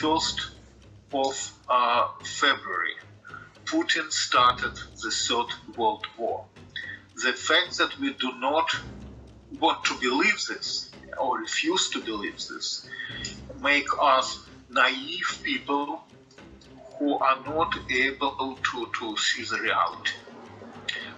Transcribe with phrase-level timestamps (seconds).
[0.00, 0.40] 21st
[1.12, 2.94] of uh, February,
[3.66, 4.72] Putin started
[5.02, 6.44] the Third World War.
[7.22, 8.70] The fact that we do not
[9.58, 12.88] want to believe this or refuse to believe this
[13.60, 14.38] make us
[14.70, 16.00] naive people
[16.98, 20.12] who are not able to, to see the reality.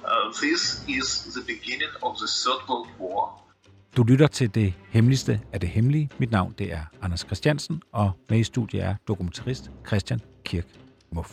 [0.05, 3.42] Uh, this is the beginning of the Third World War.
[3.97, 6.11] Du lytter til det hemmeligste af det hemmelige.
[6.19, 10.65] Mit navn det er Anders Christiansen, og med i studiet er dokumentarist Christian Kirk
[11.11, 11.31] Muff.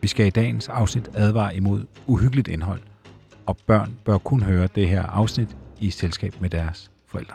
[0.00, 2.80] Vi skal i dagens afsnit advare imod uhyggeligt indhold,
[3.46, 5.48] og børn bør kun høre det her afsnit
[5.80, 7.34] i selskab med deres forældre.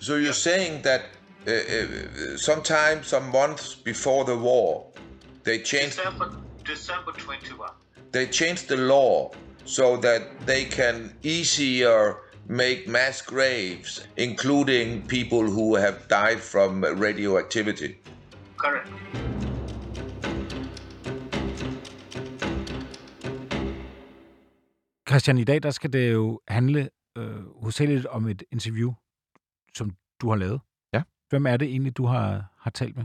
[0.00, 1.00] So you're saying that
[1.46, 4.82] uh, uh, sometime, some months before the war,
[5.44, 6.26] they changed December,
[6.66, 7.66] December 21.
[8.12, 9.30] they changed the law
[9.64, 17.94] so that they can easier make mass graves, including people who have died from radioactivity.
[18.56, 18.88] Correct.
[25.08, 28.92] Christian, i dag der skal det jo handle øh, hovedsageligt om et interview,
[29.76, 30.60] som du har lavet.
[30.92, 31.02] Ja.
[31.28, 33.04] Hvem er det egentlig, du har, har talt med?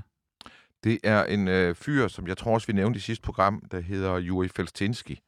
[0.84, 3.80] Det er en øh, fyr, som jeg tror også, vi nævnte i sidste program, der
[3.80, 5.20] hedder Juri Felstinski,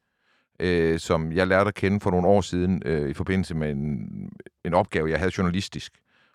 [0.62, 4.10] øh, som jeg lærte at kende for nogle år siden øh, i forbindelse med en,
[4.66, 5.92] en opgave, jeg havde journalistisk.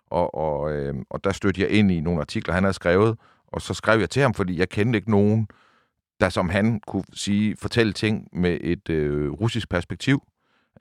[0.07, 3.17] Og, og, øh, og der stødte jeg ind i nogle artikler, han havde skrevet,
[3.47, 5.47] og så skrev jeg til ham, fordi jeg kendte ikke nogen,
[6.19, 10.23] der som han kunne sige, fortælle ting med et øh, russisk perspektiv.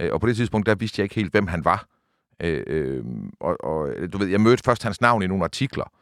[0.01, 1.87] Øh, og på det tidspunkt, der vidste jeg ikke helt, hvem han var.
[2.41, 3.05] Øh, øh,
[3.41, 5.93] og, og du ved, jeg mødte først hans navn i nogle artikler,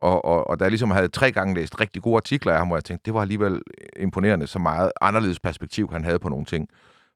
[0.00, 2.66] og, og, og da jeg ligesom havde tre gange læst rigtig gode artikler af ham,
[2.66, 3.62] hvor jeg tænkte, det var alligevel
[3.96, 6.68] imponerende, så meget anderledes perspektiv, han havde på nogle ting.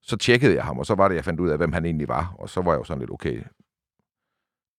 [0.03, 2.09] Så tjekkede jeg ham, og så var det, jeg fandt ud af, hvem han egentlig
[2.09, 2.35] var.
[2.39, 3.37] Og så var jeg jo sådan lidt, okay,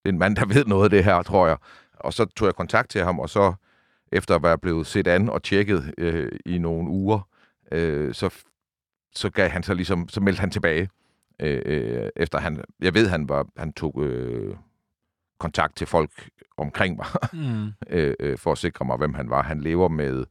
[0.06, 1.58] det er en mand, der ved noget af det her, tror jeg.
[2.00, 3.54] Og så tog jeg kontakt til ham, og så
[4.12, 7.28] efter at være blevet set an og tjekket øh, i nogle uger,
[7.72, 8.44] øh, så,
[9.16, 10.90] så gav han så ligesom, så meldte han tilbage.
[11.40, 14.56] Øh, øh, efter han, jeg ved, han var, han tog øh,
[15.40, 16.12] kontakt til folk
[16.58, 17.68] omkring mig, Mm.
[17.90, 19.44] øh, øh, for at sikre mig, hvem han var.
[19.44, 20.26] Han lever med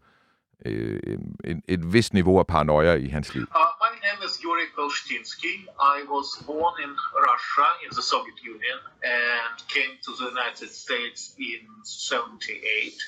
[0.66, 1.00] øh,
[1.44, 3.42] en, et vist niveau af paranoia i hans liv.
[3.42, 5.54] Uh, my name is Yuri Kolstinsky.
[5.96, 6.92] I was born in
[7.28, 8.78] Russia, in the Soviet Union,
[9.18, 13.00] and came to the United States in 78.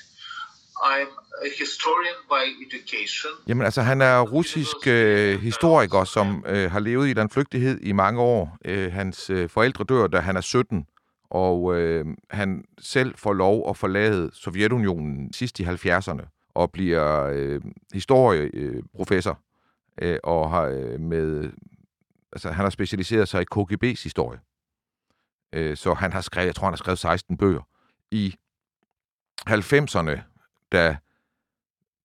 [0.97, 1.11] I'm
[1.45, 3.31] a historian by education.
[3.47, 7.91] Jamen altså, han er russisk øh, historiker, som øh, har levet i den flygtighed i
[7.91, 8.57] mange år.
[8.65, 10.87] Øh, hans øh, forældre dør, da han er 17,
[11.29, 17.61] og øh, han selv får lov at forlade Sovjetunionen sidst i 70'erne og bliver øh,
[17.93, 19.39] historieprofessor
[20.01, 21.51] øh, øh, og har øh, med
[22.31, 24.39] altså han har specialiseret sig i KGB's historie.
[25.53, 27.67] Øh, så han har skrevet, jeg tror han har skrevet 16 bøger.
[28.11, 28.35] I
[29.49, 30.19] 90'erne,
[30.71, 30.97] da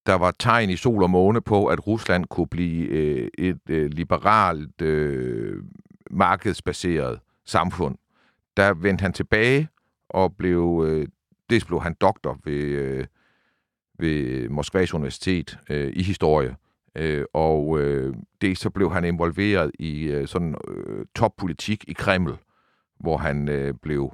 [0.07, 3.91] der var tegn i sol og måne på, at Rusland kunne blive øh, et øh,
[3.91, 5.63] liberalt, øh,
[6.11, 7.97] markedsbaseret samfund.
[8.57, 9.69] Der vendte han tilbage
[10.09, 11.09] og blev, øh,
[11.51, 13.07] dels blev han doktor ved, øh,
[13.99, 16.57] ved Moskvas Universitet øh, i historie,
[16.95, 22.37] øh, og øh, det så blev han involveret i øh, sådan øh, toppolitik i Kreml,
[23.01, 24.13] hvor han øh, blev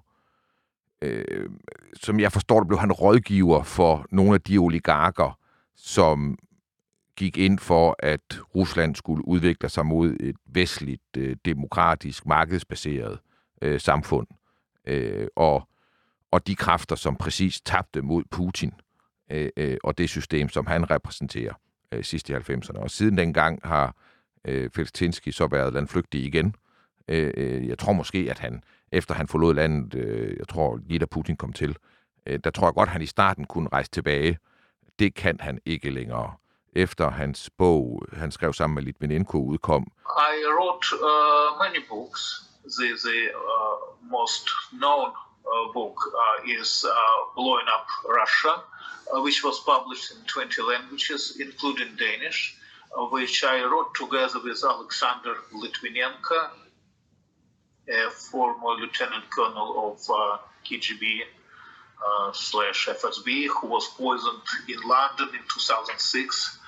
[1.02, 1.50] øh,
[1.94, 5.38] som jeg forstår det, blev han rådgiver for nogle af de oligarker,
[5.76, 6.38] som
[7.16, 13.18] gik ind for, at Rusland skulle udvikle sig mod et vestligt, øh, demokratisk, markedsbaseret
[13.62, 14.26] øh, samfund.
[14.86, 15.68] Øh, og,
[16.30, 18.72] og de kræfter, som præcis tabte mod Putin
[19.30, 21.54] øh, øh, og det system, som han repræsenterer
[21.92, 22.78] øh, sidst i 90'erne.
[22.78, 23.94] Og siden dengang har
[24.44, 26.54] øh, Felstinski så været landflygtig igen.
[27.08, 28.62] Øh, øh, jeg tror måske, at han,
[28.92, 31.76] efter han forlod landet, øh, jeg tror lige da Putin kom til,
[32.26, 34.38] øh, der tror jeg godt, at han i starten kunne rejse tilbage.
[34.98, 36.34] Det kan han ikke længere.
[36.72, 42.47] Efter hans bog, han skrev sammen med Litvinenko, udkom, I wrote uh, many books.
[42.76, 43.76] The, the uh,
[44.10, 46.84] most known uh, book uh, is
[47.34, 48.62] Blowing Up Russia,
[49.22, 52.56] which was published in 20 languages, including Danish,
[53.10, 56.50] which I wrote together with Alexander Litvinenko,
[57.88, 61.20] a former lieutenant colonel of uh, KGB
[62.06, 66.58] uh, slash FSB, who was poisoned in London in 2006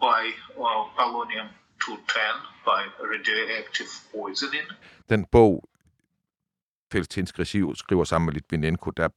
[0.00, 1.48] by uh, polonium
[1.80, 2.22] 210
[2.64, 4.66] by radioactive poisoning.
[5.08, 5.68] Den bog,
[6.92, 9.08] Feltinsk skriver, skriver sammen med Litvinenko, der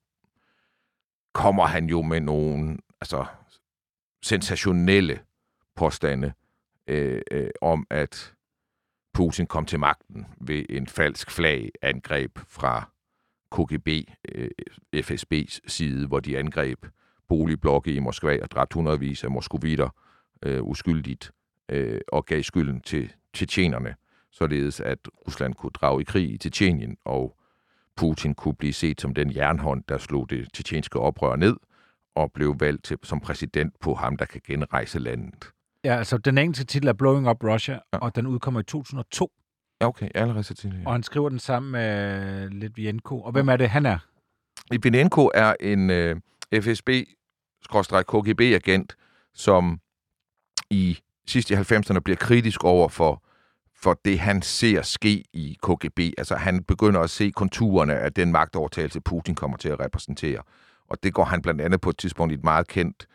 [1.34, 3.26] kommer han jo med nogle altså,
[4.22, 5.20] sensationelle
[5.76, 6.34] påstande
[6.88, 8.34] øh, øh, om, at
[9.14, 12.90] Putin kom til magten ved en falsk flagangreb fra
[13.52, 13.88] KGB,
[14.30, 14.50] øh,
[14.96, 16.86] FSB's side, hvor de angreb
[17.28, 19.90] boligblokke i Moskva og dræbte hundredvis af moskovitter
[20.44, 21.32] øh, uskyldigt
[21.70, 23.96] øh, og gav skylden til tjetjenerne,
[24.32, 27.36] således at Rusland kunne drage i krig i Tjetjenien, og
[27.96, 31.56] Putin kunne blive set som den jernhånd, der slog det tjetjenske oprør ned,
[32.16, 35.52] og blev valgt til, som præsident på ham, der kan genrejse landet.
[35.84, 37.98] Ja, altså den engelske titel er Blowing Up Russia, ja.
[37.98, 39.32] og den udkommer i 2002.
[39.82, 40.88] Ja, okay, allerede så tidligt.
[40.88, 43.22] Og han skriver den sammen med Litvinenko.
[43.22, 43.98] Og hvem er det, han er?
[44.72, 46.16] Litvinenko er en øh,
[46.56, 48.96] FSB-KGB-agent,
[49.34, 49.80] som
[50.70, 53.24] i sidst i 90'erne bliver kritisk over for,
[53.82, 56.00] for det, han ser ske i KGB.
[56.00, 60.42] Altså, han begynder at se konturerne af den magtovertagelse, Putin kommer til at repræsentere.
[60.90, 63.08] Og det går han blandt andet på et tidspunkt i et meget kendt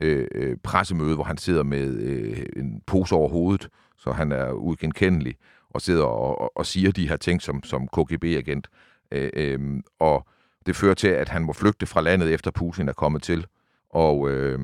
[0.00, 4.52] øh, øh pressemøde, hvor han sidder med øh, en pose over hovedet, så han er
[4.52, 5.36] uigenkendelig,
[5.70, 8.68] og sidder og, og, og siger de her ting som, som KGB-agent.
[9.12, 9.60] Øh, øh,
[9.98, 10.26] og
[10.66, 13.46] det fører til, at han må flygte fra landet, efter Putin er kommet til.
[13.90, 14.60] Og øh,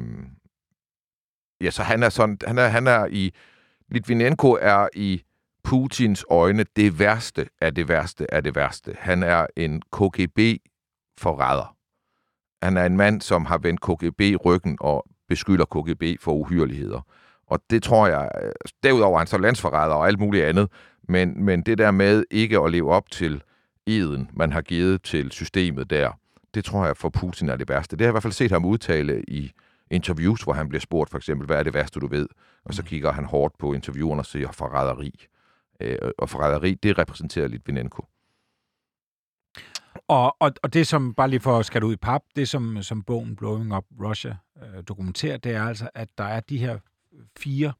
[1.60, 3.34] ja, så han er sådan, han er, han er i,
[3.88, 5.22] Litvinenko er i
[5.64, 8.96] Putins øjne det værste af det værste af det værste.
[8.98, 11.76] Han er en KGB-forræder.
[12.62, 17.00] Han er en mand, som har vendt KGB ryggen og beskylder KGB for uhyreligheder.
[17.46, 18.30] Og det tror jeg,
[18.82, 20.68] derudover er han så landsforræder og alt muligt andet,
[21.08, 23.42] men, men det der med ikke at leve op til
[23.86, 26.12] eden, man har givet til systemet der,
[26.54, 27.96] det tror jeg for Putin er det værste.
[27.96, 29.52] Det har jeg i hvert fald set ham udtale i
[29.90, 32.28] interviews, hvor han bliver spurgt for eksempel, hvad er det værste, du ved?
[32.64, 32.86] Og så mm.
[32.86, 35.26] kigger han hårdt på interviewerne og siger forræderi.
[35.80, 38.04] Øh, og forræderi, det repræsenterer Litvinenko.
[40.08, 42.82] Og, og, og det, som, bare lige for at skære ud i pap, det som,
[42.82, 46.78] som bogen Blowing Up Russia øh, dokumenterer, det er altså, at der er de her
[47.36, 47.72] fire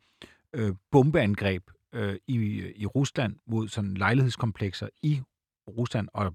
[0.53, 2.37] øh, bombeangreb øh, i,
[2.77, 5.23] i Rusland mod sådan lejlighedskomplekser i
[5.69, 6.35] Rusland, og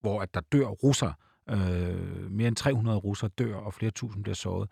[0.00, 1.12] hvor at der dør russer.
[1.50, 4.70] Øh, mere end 300 russer dør, og flere tusind bliver såret.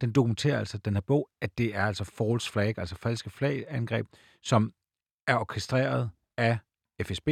[0.00, 4.06] Den dokumenterer altså, den her bog, at det er altså false flag, altså falske flagangreb,
[4.42, 4.72] som
[5.26, 6.58] er orkestreret af
[7.02, 7.28] FSB,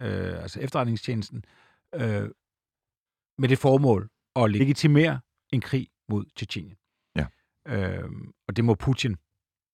[0.00, 1.44] øh, altså efterretningstjenesten,
[1.94, 2.30] øh,
[3.38, 5.20] med det formål at legitimere
[5.52, 6.76] en krig mod Tjetjenien.
[7.16, 7.26] Ja.
[7.66, 8.10] Øh,
[8.48, 9.16] og det må Putin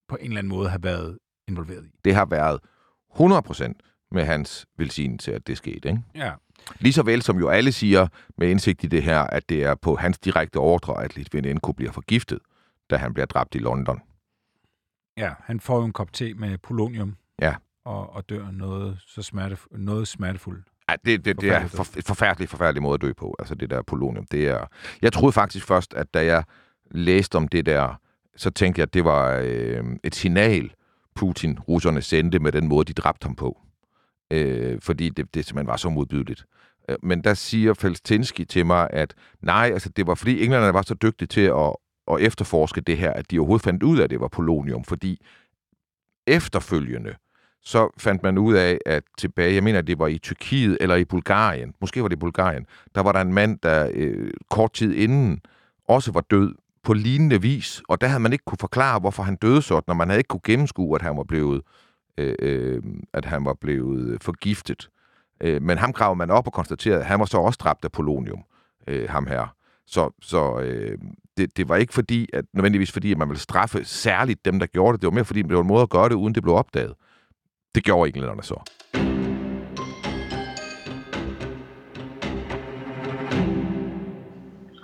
[0.07, 1.91] på en eller anden måde have været involveret i.
[2.05, 2.59] Det har været
[3.09, 3.73] 100%
[4.11, 5.89] med hans velsignelse, at det skete.
[5.89, 6.01] Ikke?
[6.15, 6.33] Ja.
[6.79, 8.07] Lige så vel som jo alle siger
[8.37, 11.91] med indsigt i det her, at det er på hans direkte ordre, at Litvinenko bliver
[11.91, 12.39] forgiftet,
[12.89, 14.01] da han bliver dræbt i London.
[15.17, 17.15] Ja, han får jo en kop te med polonium.
[17.41, 17.55] Ja.
[17.85, 20.67] Og, og dør noget, så smerte, noget smertefuldt.
[20.89, 23.69] Ja, det, det, det er for, et forfærdeligt, forfærdeligt måde at dø på, altså det
[23.69, 24.25] der polonium.
[24.31, 24.65] Det er,
[25.01, 26.43] jeg troede faktisk først, at da jeg
[26.91, 27.99] læste om det der,
[28.35, 30.73] så tænkte jeg, at det var øh, et signal,
[31.15, 33.59] Putin, russerne, sendte med den måde, de dræbte ham på.
[34.31, 36.45] Øh, fordi det, det simpelthen var så modbydeligt.
[36.89, 40.81] Øh, men der siger Felstinski til mig, at nej, altså det var fordi englænderne var
[40.81, 41.75] så dygtige til at,
[42.11, 45.25] at efterforske det her, at de overhovedet fandt ud af, at det var polonium, fordi
[46.27, 47.15] efterfølgende,
[47.63, 51.05] så fandt man ud af, at tilbage, jeg mener, det var i Tyrkiet eller i
[51.05, 54.93] Bulgarien, måske var det i Bulgarien, der var der en mand, der øh, kort tid
[54.93, 55.41] inden
[55.87, 59.35] også var død på lignende vis, og der havde man ikke kunne forklare, hvorfor han
[59.35, 61.61] døde sådan, når man havde ikke kunne gennemskue, at han var blevet,
[62.17, 62.81] øh, øh,
[63.13, 64.89] at han var blevet forgiftet.
[65.41, 67.91] Øh, men ham gravede man op og konstaterede, at han var så også dræbt af
[67.91, 68.43] polonium,
[68.87, 69.55] øh, ham her.
[69.87, 70.97] Så, så øh,
[71.37, 74.65] det, det var ikke fordi, at, nødvendigvis fordi, at man ville straffe særligt dem, der
[74.65, 75.01] gjorde det.
[75.01, 76.93] Det var mere fordi, det var en måde at gøre det, uden det blev opdaget.
[77.75, 78.57] Det gjorde englænderne så.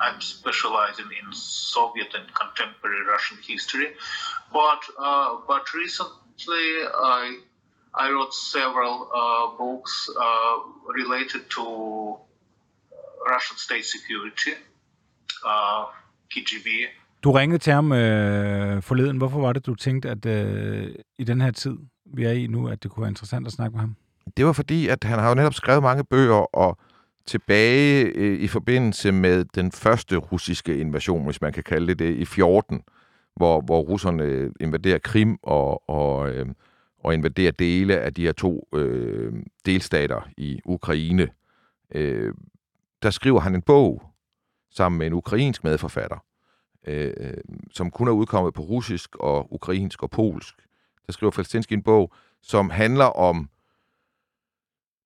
[0.06, 1.28] I'm specializing in
[1.76, 3.90] Soviet and contemporary Russian history,
[4.60, 6.68] but uh, but recently
[7.20, 7.22] I
[8.04, 9.94] I wrote several uh, books
[10.26, 10.56] uh,
[11.00, 11.64] related to
[13.34, 14.54] Russian state security,
[15.52, 15.84] uh,
[16.34, 16.68] KGB.
[17.24, 19.18] Du ringede til ham øh, forleden.
[19.18, 21.78] Hvorfor var det, du tænkte, at øh, i den her tid,
[22.14, 23.96] vi er i nu, at det kunne være interessant at snakke med ham?
[24.38, 26.78] Det var fordi, at han har jo netop skrevet mange bøger, og
[27.26, 32.16] tilbage øh, i forbindelse med den første russiske invasion, hvis man kan kalde det det,
[32.16, 32.82] i 14,
[33.36, 36.46] hvor, hvor russerne øh, invaderer Krim og, og, øh,
[37.04, 39.34] og invaderer dele af de her to øh,
[39.66, 41.28] delstater i Ukraine.
[41.96, 42.34] Øh,
[43.04, 44.04] der skriver han en bog
[44.72, 46.18] sammen med en ukrainsk medforfatter,
[46.88, 47.34] øh, øh
[47.72, 50.56] som kun er udkommet på russisk og ukrainsk og polsk.
[51.10, 53.50] Der skriver Falstinski en bog, som handler om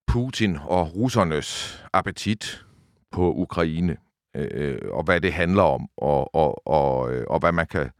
[0.06, 2.64] Putin og russernes appetit
[3.10, 3.96] på Ukraine,
[4.36, 7.90] øh, og hvad det handler om, og, og, og, øh, og hvad man kan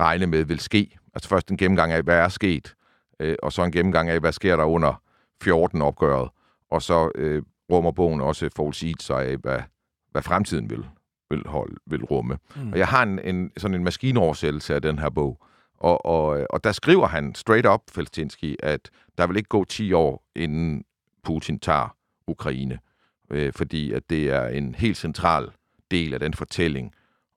[0.00, 0.98] regne med vil ske.
[1.14, 2.74] Altså først en gennemgang af, hvad er sket,
[3.20, 5.02] øh, og så en gennemgang af, hvad sker der under
[5.44, 6.30] 14-opgøret,
[6.70, 9.60] og så øh, rummer bogen også forudsigelser af, hvad,
[10.12, 10.84] hvad fremtiden vil
[11.30, 12.38] vil, holde, vil rumme.
[12.56, 12.72] Mm.
[12.72, 15.44] Og jeg har en, en, sådan en maskinoversættelse af den her bog,
[15.80, 19.92] og, og, og der skriver han straight up, Felstinski, at der vil ikke gå 10
[19.92, 20.84] år, inden
[21.22, 21.96] Putin tager
[22.26, 22.78] Ukraine,
[23.30, 25.50] øh, fordi at det er en helt central
[25.90, 26.94] del af den fortælling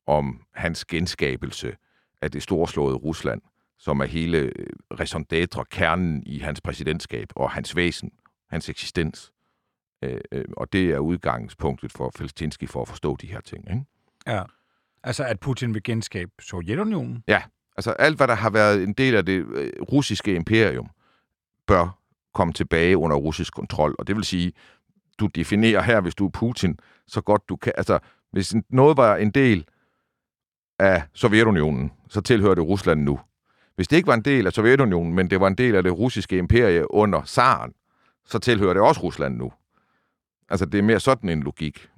[0.07, 1.75] om hans genskabelse
[2.21, 3.41] af det storslåede Rusland,
[3.77, 4.67] som er hele øh,
[4.99, 8.11] raison d'être, kernen i hans præsidentskab og hans væsen,
[8.49, 9.31] hans eksistens.
[10.01, 13.69] Øh, øh, og det er udgangspunktet for Felstinski for at forstå de her ting.
[13.69, 13.85] Ikke?
[14.27, 14.43] Ja.
[15.03, 17.23] Altså, at Putin vil genskabe Sovjetunionen?
[17.27, 17.41] Ja.
[17.77, 20.89] Altså, alt, hvad der har været en del af det øh, russiske imperium,
[21.67, 21.99] bør
[22.33, 23.95] komme tilbage under russisk kontrol.
[23.99, 24.53] Og det vil sige,
[25.19, 27.73] du definerer her, hvis du er Putin, så godt du kan.
[27.77, 27.99] Altså,
[28.31, 29.65] hvis noget var en del
[30.79, 33.19] af Sovjetunionen, så tilhører det Rusland nu.
[33.75, 35.97] Hvis det ikke var en del af Sovjetunionen, men det var en del af det
[35.97, 37.73] russiske imperie under zaren,
[38.25, 39.51] så tilhører det også Rusland nu.
[40.49, 41.89] Altså, det er mere sådan en logik,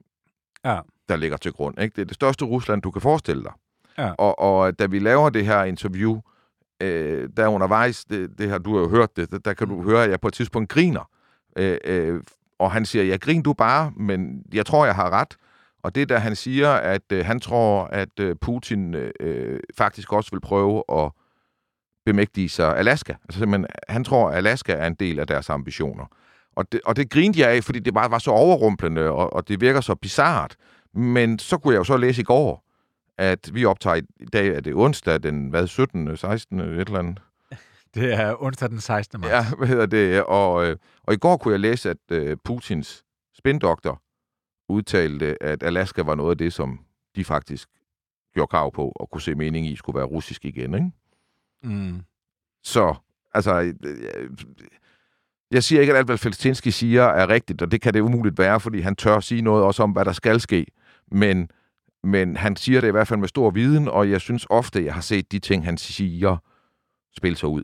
[0.66, 0.80] Ja.
[1.10, 1.82] der ligger til grund.
[1.82, 1.96] Ikke?
[1.96, 3.52] Det er det største Rusland, du kan forestille dig.
[3.98, 4.12] Ja.
[4.18, 6.22] Og, og da vi laver det her interview,
[6.82, 9.84] øh, der undervejs, det, det har du har jo hørt det, der, der kan du
[9.84, 11.10] høre, at jeg på et tidspunkt griner.
[11.58, 12.22] Øh, øh,
[12.60, 15.38] og han siger, jeg griner du bare, men jeg tror, jeg har ret.
[15.84, 20.14] Og det er da han siger, at øh, han tror, at øh, Putin øh, faktisk
[20.14, 21.12] også vil prøve at
[22.06, 23.14] bemægtige sig Alaska.
[23.24, 26.06] Altså simpelthen, han tror, at Alaska er en del af deres ambitioner.
[26.56, 29.48] Og det, og det grinede jeg af, fordi det bare var så overrumplende, og, og
[29.48, 30.56] det virker så bizart.
[30.94, 32.65] Men så kunne jeg jo så læse i går,
[33.18, 37.22] at vi optager i dag, er det onsdag, den hvad, 17., 16., et eller andet.
[37.96, 39.22] Det er onsdag den 16.
[39.22, 39.32] marts.
[39.32, 40.24] Ja, hvad hedder det?
[40.24, 43.04] Og, øh, og i går kunne jeg læse, at øh, Putins
[43.38, 44.02] spindoktor
[44.70, 46.80] udtalte, at Alaska var noget af det, som
[47.16, 47.70] de faktisk
[48.34, 50.74] gjorde krav på og kunne se mening i skulle være russisk igen.
[50.74, 50.92] Ikke?
[51.64, 52.02] Mm.
[52.64, 52.96] Så,
[53.34, 54.30] altså, øh,
[55.52, 58.38] jeg siger ikke, at alt, hvad Felstinski siger, er rigtigt, og det kan det umuligt
[58.38, 60.66] være, fordi han tør sige noget også om, hvad der skal ske.
[61.12, 61.50] Men,
[62.06, 64.94] men han siger det i hvert fald med stor viden, og jeg synes ofte, jeg
[64.94, 66.38] har set de ting, han siger,
[67.18, 67.64] spille sig ud.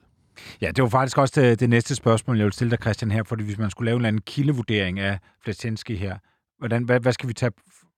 [0.61, 3.23] Ja, det var faktisk også det, det næste spørgsmål, jeg vil stille dig, Christian, her,
[3.23, 6.17] fordi hvis man skulle lave en eller anden kildevurdering af Flatinski her,
[6.59, 7.51] hvordan, hvad, hvad skal vi tage,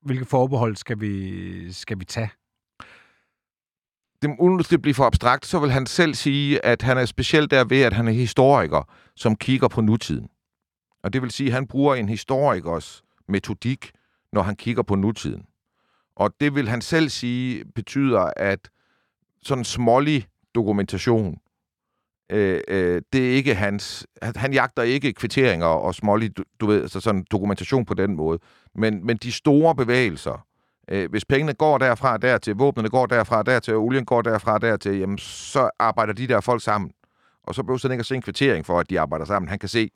[0.06, 2.30] hvilke forbehold skal vi, skal vi tage?
[4.24, 7.52] det, uden det bliver for abstrakt, så vil han selv sige, at han er specielt
[7.52, 10.28] der ved, at han er historiker, som kigger på nutiden.
[11.04, 13.92] Og det vil sige, at han bruger en historikers metodik,
[14.34, 15.46] når han kigger på nutiden.
[16.16, 18.60] Og det vil han selv sige betyder, at
[19.44, 21.38] sådan smålig dokumentation,
[22.32, 24.08] øh, øh, det er ikke hans...
[24.22, 28.40] Han jagter ikke kvitteringer og smålig, du, du ved, altså sådan dokumentation på den måde.
[28.76, 30.46] Men, men de store bevægelser,
[30.88, 34.22] Øh, hvis pengene går derfra og dertil, våbnene går derfra og dertil, og olien går
[34.22, 36.92] derfra og dertil, jamen, så arbejder de der folk sammen.
[37.44, 39.50] Og så behøver han ikke at se en kvittering for, at de arbejder sammen.
[39.50, 39.90] Han kan se,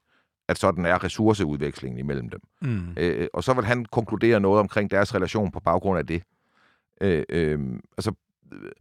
[0.48, 2.40] at sådan er ressourceudvekslingen imellem dem.
[2.62, 2.94] Mm.
[2.98, 6.24] Øh, og så vil han konkludere noget omkring deres relation på baggrund af det.
[7.02, 7.60] Øh, øh,
[7.98, 8.14] altså,
[8.54, 8.72] øh,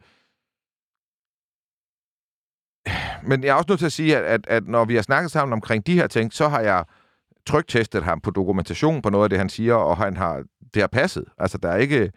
[3.23, 5.31] men jeg er også nødt til at sige, at, at, at når vi har snakket
[5.31, 6.85] sammen omkring de her ting, så har jeg
[7.47, 10.45] trygtestet ham på dokumentation på noget af det, han siger, og han har,
[10.75, 11.25] det har passet.
[11.39, 12.13] Altså, der er ikke...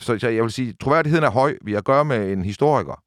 [0.00, 1.58] Så jeg vil sige, troværdigheden er høj.
[1.62, 3.02] Vi har at gøre med en historiker.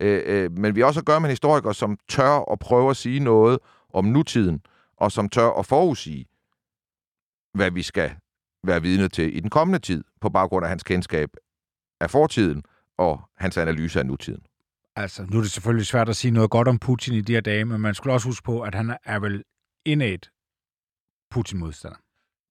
[0.00, 2.90] Øh, øh, men vi har også at gøre med en historiker, som tør at prøve
[2.90, 3.58] at sige noget
[3.92, 4.60] om nutiden,
[4.96, 6.26] og som tør at forudsige,
[7.54, 8.14] hvad vi skal
[8.64, 11.30] være vidne til i den kommende tid, på baggrund af hans kendskab
[12.00, 12.62] af fortiden
[12.98, 14.46] og hans analyse af nutiden.
[14.96, 17.40] Altså, nu er det selvfølgelig svært at sige noget godt om Putin i de her
[17.40, 19.44] dage, men man skulle også huske på, at han er vel
[19.84, 20.18] indad
[21.30, 21.98] Putin-modstander.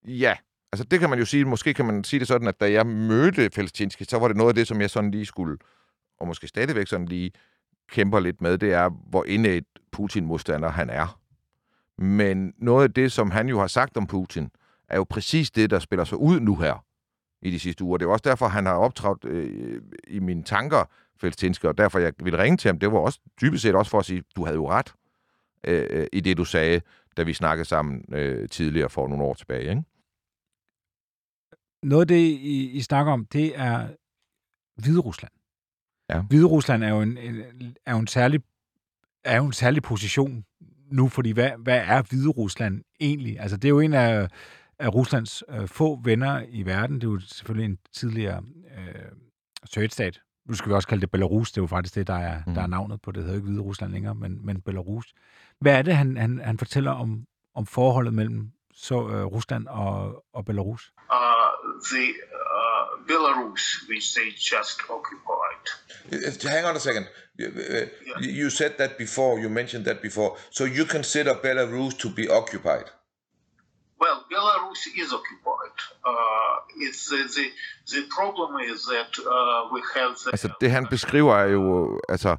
[0.08, 0.38] Ja,
[0.72, 2.88] altså det kan man jo sige, måske kan man sige det sådan, at da jeg
[2.88, 5.58] mødte Felstinski, så var det noget af det, som jeg sådan lige skulle,
[6.20, 7.32] og måske stadigvæk sådan lige
[7.90, 9.62] kæmper lidt med, det er, hvor indad
[9.92, 11.20] Putin-modstander han er.
[11.98, 14.50] Men noget af det, som han jo har sagt om Putin,
[14.90, 16.86] er jo præcis det, der spiller sig ud nu her
[17.42, 17.98] i de sidste uger.
[17.98, 20.86] Det er også derfor, han har optrådt øh, i mine tanker,
[21.18, 22.80] Felstinski, og derfor jeg ville ringe til ham.
[22.80, 24.94] Det var også dybest set også for at sige, du havde jo ret
[25.64, 26.82] øh, i det, du sagde,
[27.18, 29.70] da vi snakkede sammen øh, tidligere for nogle år tilbage.
[29.70, 29.84] Ikke?
[31.84, 33.88] Noget af det, I, I snakker om, det er
[34.82, 35.32] Hvide Rusland.
[36.10, 36.22] Ja.
[36.22, 37.44] Hvide Rusland er jo en, en,
[37.86, 38.42] er jo en særlig
[39.24, 40.46] er jo en særlig position
[40.92, 43.40] nu, fordi hvad, hvad er Hvide Rusland egentlig?
[43.40, 44.30] Altså, det er jo en af,
[44.80, 46.96] af Ruslands øh, få venner i verden.
[46.96, 48.44] Det er jo selvfølgelig en tidligere
[48.78, 49.12] øh,
[49.66, 50.22] sovjetstat.
[50.50, 51.52] Nu skal vi også kalde det Belarus.
[51.52, 52.54] Det er jo faktisk det, der er, mm.
[52.54, 53.16] der er navnet på det.
[53.16, 55.14] Det hedder ikke Hvide Rusland længere, men, men Belarus.
[55.60, 57.26] Hvad er det, han, han, han fortæller om,
[57.56, 60.92] om forholdet mellem så, øh, Rusland og, og Belarus?
[61.12, 61.52] Uh,
[61.92, 62.06] the
[62.56, 65.45] uh, Belarus, which they just occupied.
[66.12, 67.08] Uh, Hang on a second.
[67.38, 69.40] You, uh, you said that before.
[69.40, 70.38] You mentioned that before.
[70.52, 72.86] So you consider Belarus to be occupied?
[74.02, 75.78] well, Belarus is occupied.
[76.10, 76.56] Uh,
[76.86, 77.46] it's the, the
[77.94, 82.36] the problem is that uh, we have the, Altså, det han beskriver er jo altså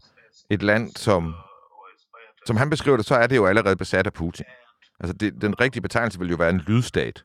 [0.51, 1.35] et land, som,
[2.47, 4.45] som han beskriver det, så er det jo allerede besat af Putin.
[5.01, 7.25] Altså, det, den rigtige betegnelse vil jo være en lydstat.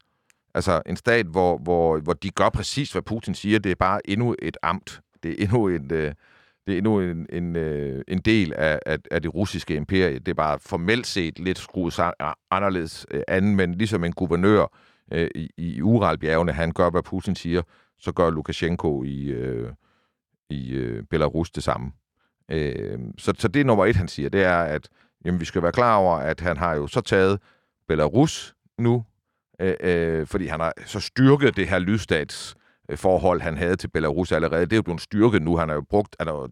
[0.54, 3.60] Altså, en stat, hvor, hvor, hvor de gør præcis, hvad Putin siger.
[3.60, 5.02] Det er bare endnu et amt.
[5.24, 6.14] Det er endnu en, øh,
[6.68, 10.20] det er endnu en, en, øh, en del af, af, af det russiske imperie.
[10.20, 12.00] Det er bare formelt set lidt skruet
[12.52, 14.78] anderledes øh, anden, men ligesom en guvernør
[15.12, 17.62] øh, i, i Uralbjergene, han gør, hvad Putin siger,
[18.00, 19.72] så gør Lukashenko i, øh,
[20.50, 21.92] i øh, Belarus det samme.
[22.52, 24.90] Øh, så, så det er nummer et, han siger, det er, at
[25.26, 27.40] jamen, vi skal være klar over, at han har jo så taget
[27.88, 29.06] Belarus nu,
[29.60, 32.61] øh, øh, fordi han har så styrket det her lydstats øh,
[32.96, 34.66] forhold, han havde til Belarus allerede.
[34.66, 35.58] Det er jo blevet styrket nu.
[35.58, 36.50] Han har jo brugt, han har jo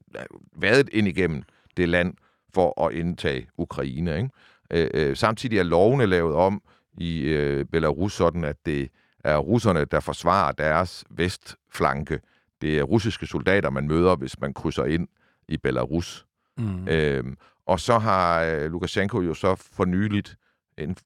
[0.55, 1.43] været ind igennem
[1.77, 2.13] det land
[2.53, 4.17] for at indtage Ukraine.
[4.17, 4.29] Ikke?
[4.71, 6.61] Øh, øh, samtidig er lovene lavet om
[6.97, 8.89] i øh, Belarus sådan, at det
[9.23, 12.19] er russerne, der forsvarer deres vestflanke.
[12.61, 15.07] Det er russiske soldater, man møder, hvis man krydser ind
[15.47, 16.25] i Belarus.
[16.57, 16.87] Mm.
[16.87, 17.23] Øh,
[17.65, 20.35] og så har øh, Lukashenko jo så for nyligt,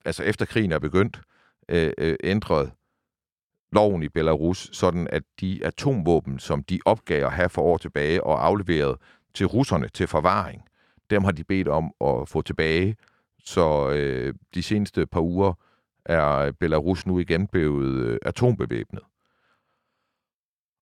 [0.05, 1.21] altså efter krigen er begyndt,
[1.69, 2.71] øh, øh, ændret
[3.73, 8.23] loven i Belarus, sådan at de atomvåben, som de opgav at have for år tilbage
[8.23, 8.97] og afleveret
[9.33, 10.61] til russerne til forvaring,
[11.09, 12.95] dem har de bedt om at få tilbage.
[13.45, 15.53] Så øh, de seneste par uger
[16.05, 19.01] er Belarus nu igen blevet øh, atombevæbnet.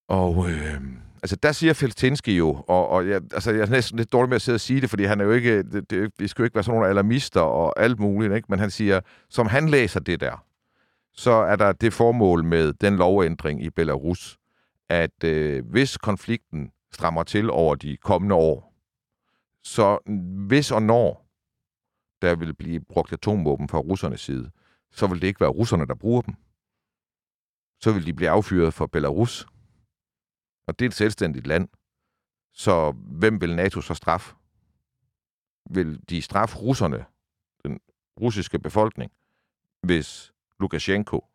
[0.07, 0.81] Og øh,
[1.23, 4.35] altså der siger Feltinski jo, og, og jeg, altså, jeg er næsten lidt dårlig med
[4.35, 6.45] at sidde og sige det, fordi han er jo ikke, det, det, vi skal jo
[6.45, 8.45] ikke være sådan nogle alarmister og alt muligt, ikke?
[8.49, 10.45] men han siger, som han læser det der,
[11.13, 14.37] så er der det formål med den lovændring i Belarus,
[14.89, 18.73] at øh, hvis konflikten strammer til over de kommende år,
[19.63, 19.99] så
[20.47, 21.27] hvis og når
[22.21, 24.51] der vil blive brugt atomvåben fra russernes side,
[24.91, 26.35] så vil det ikke være russerne, der bruger dem.
[27.81, 29.47] Så vil de blive affyret fra Belarus.
[30.67, 31.69] Og det er et selvstændigt land.
[32.53, 34.35] Så hvem vil NATO så straffe?
[35.69, 37.05] Vil de straffe russerne,
[37.63, 37.79] den
[38.21, 39.11] russiske befolkning,
[39.83, 41.27] hvis Lukashenko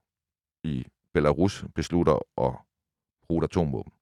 [0.65, 2.53] i Belarus beslutter at
[3.27, 3.93] bruge et atomvåben?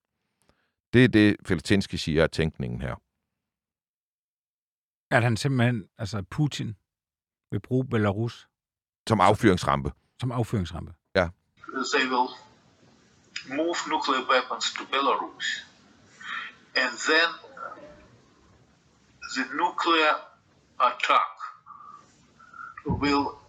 [0.92, 2.94] Det er det, Feltinski siger er tænkningen her.
[5.10, 6.76] At han simpelthen, altså Putin,
[7.50, 8.48] vil bruge Belarus
[9.08, 9.92] Som affyringsrampe.
[10.20, 10.92] som affyringsrampe.
[11.94, 12.28] they will
[13.48, 15.46] move nuclear weapons to Belarus,
[16.76, 17.28] and then
[19.36, 20.14] the nuclear
[20.80, 21.32] attack
[22.86, 23.43] will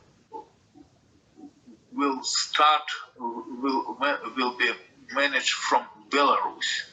[1.95, 2.83] will start
[3.17, 3.97] will
[4.35, 4.69] will be
[5.13, 6.83] managed from Belarus,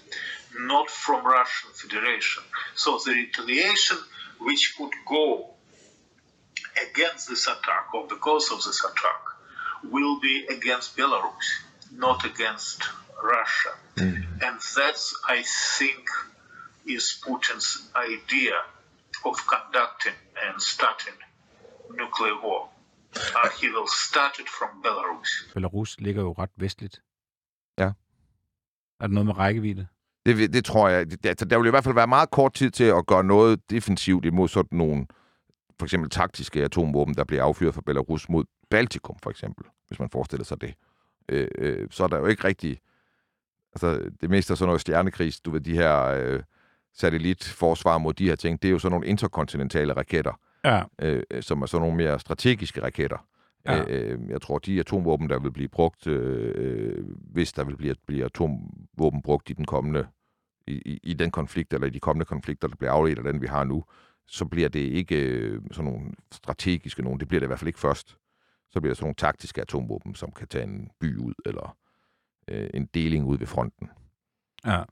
[0.59, 2.43] not from Russian Federation.
[2.75, 3.99] So the retaliation
[4.41, 5.51] which could go
[6.91, 9.23] against this attack or because of this attack
[9.91, 11.47] will be against Belarus,
[11.93, 12.83] not against
[13.23, 13.71] Russia.
[13.97, 14.25] Mm.
[14.43, 15.43] And that's, I
[15.79, 16.09] think,
[16.87, 18.55] is Putin's idea
[19.25, 21.15] of conducting and starting
[21.95, 22.69] nuclear war.
[23.17, 25.51] Uh, he will start it from Belarus.
[25.55, 27.03] Belarus ligger jo ret vestligt.
[27.79, 27.93] Ja.
[29.01, 29.87] Er det noget med rækkevidde?
[30.27, 31.11] Det, det tror jeg.
[31.11, 33.71] Det, altså, der vil i hvert fald være meget kort tid til at gøre noget
[33.71, 35.07] defensivt imod sådan nogle,
[35.79, 40.11] for eksempel taktiske atomvåben, der bliver affyret fra Belarus mod Baltikum, for eksempel, hvis man
[40.11, 40.75] forestiller sig det.
[41.29, 42.81] Øh, øh, så er der jo ikke rigtig...
[43.73, 46.43] Altså, det meste af sådan noget stjernekrig, du ved, de her øh,
[46.95, 50.83] satellitforsvar mod de her ting, det er jo sådan nogle interkontinentale raketter, Ja.
[50.99, 53.27] øh, øh, som er sådan nogle mere strategiske raketter.
[53.67, 53.77] Ja.
[53.77, 53.85] Ja.
[53.89, 57.95] Øh, jeg tror, de atomvåben, der vil blive brugt, øh, øh, hvis der vil blive,
[58.07, 60.07] blive atomvåben brugt i den kommende,
[60.67, 63.43] i, i, i den konflikt, eller i de kommende konflikter, der bliver afledt af den,
[63.43, 63.85] vi har nu,
[64.27, 67.21] så bliver det ikke øh, sådan nogle strategiske nogen.
[67.21, 68.17] Det bliver det i hvert fald ikke først.
[68.71, 71.77] Så bliver det sådan nogle taktiske atomvåben, som kan tage en by ud, eller
[72.49, 73.91] øh, en deling ud ved fronten.
[74.67, 74.83] Ja.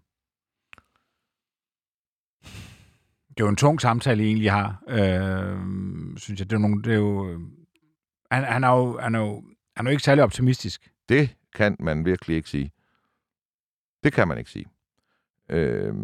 [3.40, 5.58] Det er jo en tung samtale, I egentlig har, øh,
[6.16, 6.50] synes jeg.
[6.50, 7.40] Det er, nogle, det er jo, øh,
[8.30, 9.42] han, han, er jo, han, er jo,
[9.76, 10.90] han er jo ikke særlig optimistisk.
[11.08, 12.72] Det kan man virkelig ikke sige.
[14.04, 14.66] Det kan man ikke sige.
[15.48, 15.94] Øh,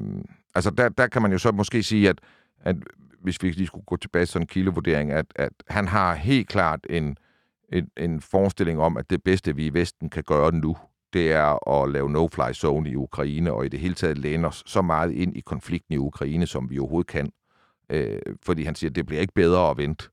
[0.54, 2.20] altså, der, der kan man jo så måske sige, at,
[2.60, 2.76] at
[3.22, 6.48] hvis vi lige skulle gå tilbage til sådan en kildevurdering, at, at han har helt
[6.48, 7.18] klart en,
[7.72, 10.76] en, en forestilling om, at det bedste, vi i Vesten kan gøre nu,
[11.16, 14.62] det er at lave no-fly zone i Ukraine, og i det hele taget læne os
[14.66, 17.32] så meget ind i konflikten i Ukraine, som vi overhovedet kan.
[17.90, 20.08] Øh, fordi han siger, at det bliver ikke bedre at vente.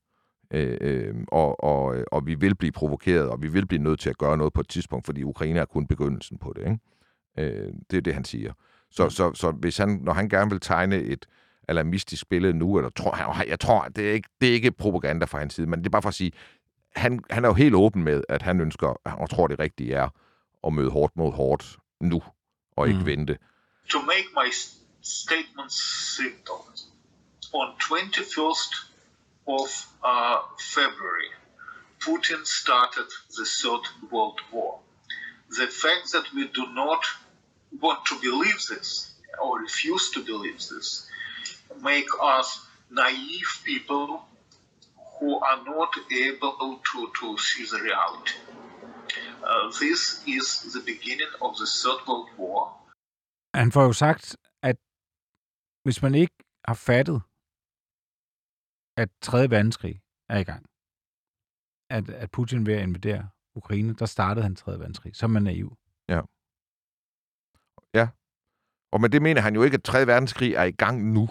[0.50, 4.10] Øh, øh, og, og, og vi vil blive provokeret, og vi vil blive nødt til
[4.10, 6.62] at gøre noget på et tidspunkt, fordi Ukraine er kun begyndelsen på det.
[6.62, 6.78] Ikke?
[7.38, 8.52] Øh, det er det, han siger.
[8.90, 11.26] Så, så, så hvis han, når han gerne vil tegne et
[11.68, 15.24] alarmistisk billede nu, eller tror han, jeg tror, det er ikke, det er ikke propaganda
[15.24, 16.32] fra hans side, men det er bare for at sige,
[16.96, 20.08] han, han er jo helt åben med, at han ønsker, og tror det rigtige er,
[20.66, 22.22] at møde hårdt mod hårdt nu,
[22.76, 23.06] og ikke mm.
[23.06, 23.38] vente.
[23.90, 24.48] To make my
[25.02, 25.72] statement
[26.18, 26.60] simple,
[27.52, 28.70] on 21st
[29.46, 29.68] of
[30.12, 30.38] uh,
[30.74, 31.30] February,
[32.00, 34.80] Putin started the Third World War.
[35.50, 37.04] The fact that we do not
[37.80, 41.06] want to believe this or refuse to believe this
[41.82, 44.22] make us naive people
[45.18, 48.34] who are not able to, to see the reality.
[49.50, 50.00] Uh, this
[50.36, 52.60] is the beginning of the Third World War.
[53.54, 54.76] Han får jo sagt, at
[55.84, 56.34] hvis man ikke
[56.68, 57.22] har fattet,
[58.96, 59.50] at 3.
[59.50, 60.66] verdenskrig er i gang,
[61.90, 64.72] at, at Putin vil invadere Ukraine, der startede han 3.
[64.72, 65.76] verdenskrig, så er man naiv.
[66.08, 66.20] Ja.
[67.94, 68.08] Ja.
[68.92, 70.06] Og med det mener han jo ikke, at 3.
[70.06, 71.28] verdenskrig er i gang nu.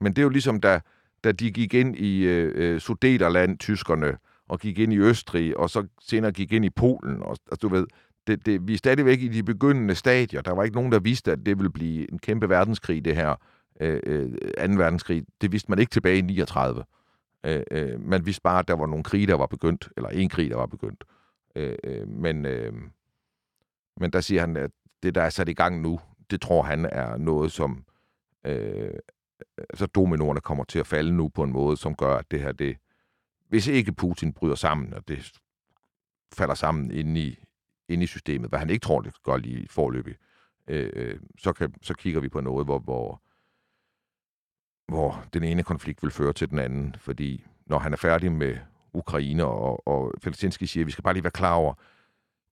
[0.00, 0.80] Men det er jo ligesom, da,
[1.24, 5.70] da de gik ind i øh, øh, Sudeterland, tyskerne, og gik ind i Østrig, og
[5.70, 7.22] så senere gik ind i Polen.
[7.22, 7.86] Og, altså, du ved,
[8.26, 10.40] det, det, vi er stadigvæk i de begyndende stadier.
[10.40, 13.34] Der var ikke nogen, der vidste, at det ville blive en kæmpe verdenskrig, det her
[13.80, 14.74] øh, øh, 2.
[14.76, 15.24] verdenskrig.
[15.40, 16.84] Det vidste man ikke tilbage i 39.
[17.44, 20.28] Øh, øh, man vidste bare, at der var nogle krige, der var begyndt, eller en
[20.28, 21.04] krig, der var begyndt.
[21.56, 22.72] Øh, øh, men, øh,
[23.96, 24.70] men der siger han, at
[25.02, 26.00] det, der er sat i gang nu,
[26.30, 27.84] det tror han er noget, som
[28.46, 28.90] øh,
[29.58, 32.52] altså dominoerne kommer til at falde nu på en måde, som gør, at det her,
[32.52, 32.76] det,
[33.52, 35.32] hvis ikke Putin bryder sammen, og det
[36.34, 37.44] falder sammen inde i,
[37.88, 40.14] inde i systemet, hvad han ikke tror, det gør lige forløbig,
[40.68, 43.22] øh, øh, så, kan, så kigger vi på noget, hvor, hvor,
[44.92, 48.56] hvor den ene konflikt vil føre til den anden, fordi når han er færdig med
[48.92, 51.74] Ukraine, og, og Felsinski siger, at vi skal bare lige være klar over,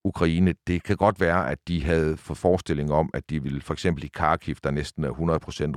[0.05, 3.73] Ukraine, det kan godt være, at de havde fået forestilling om, at de ville, for
[3.73, 5.11] eksempel i Kharkiv, der næsten er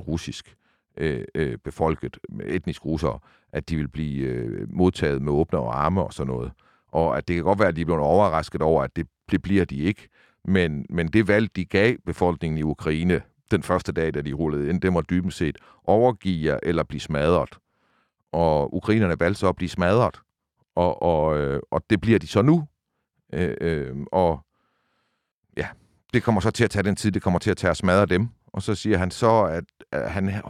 [0.00, 0.56] russisk
[0.96, 3.18] øh, øh, befolket, etnisk russere,
[3.52, 6.52] at de vil blive øh, modtaget med åbne arme og sådan noget.
[6.88, 9.42] Og at det kan godt være, at de er blevet overrasket over, at det, det
[9.42, 10.08] bliver de ikke.
[10.44, 14.70] Men, men det valg, de gav befolkningen i Ukraine den første dag, da de rullede
[14.70, 17.58] ind, det var dybest set overgive jer eller blive smadret.
[18.32, 20.20] Og ukrainerne valgte så at blive smadret.
[20.74, 22.66] Og, og, øh, og det bliver de så nu.
[23.32, 24.40] Øh, øh, og
[25.56, 25.68] ja,
[26.12, 28.06] det kommer så til at tage den tid, det kommer til at tage at smadre
[28.06, 28.28] dem.
[28.54, 30.40] Og så siger han så, at, at han er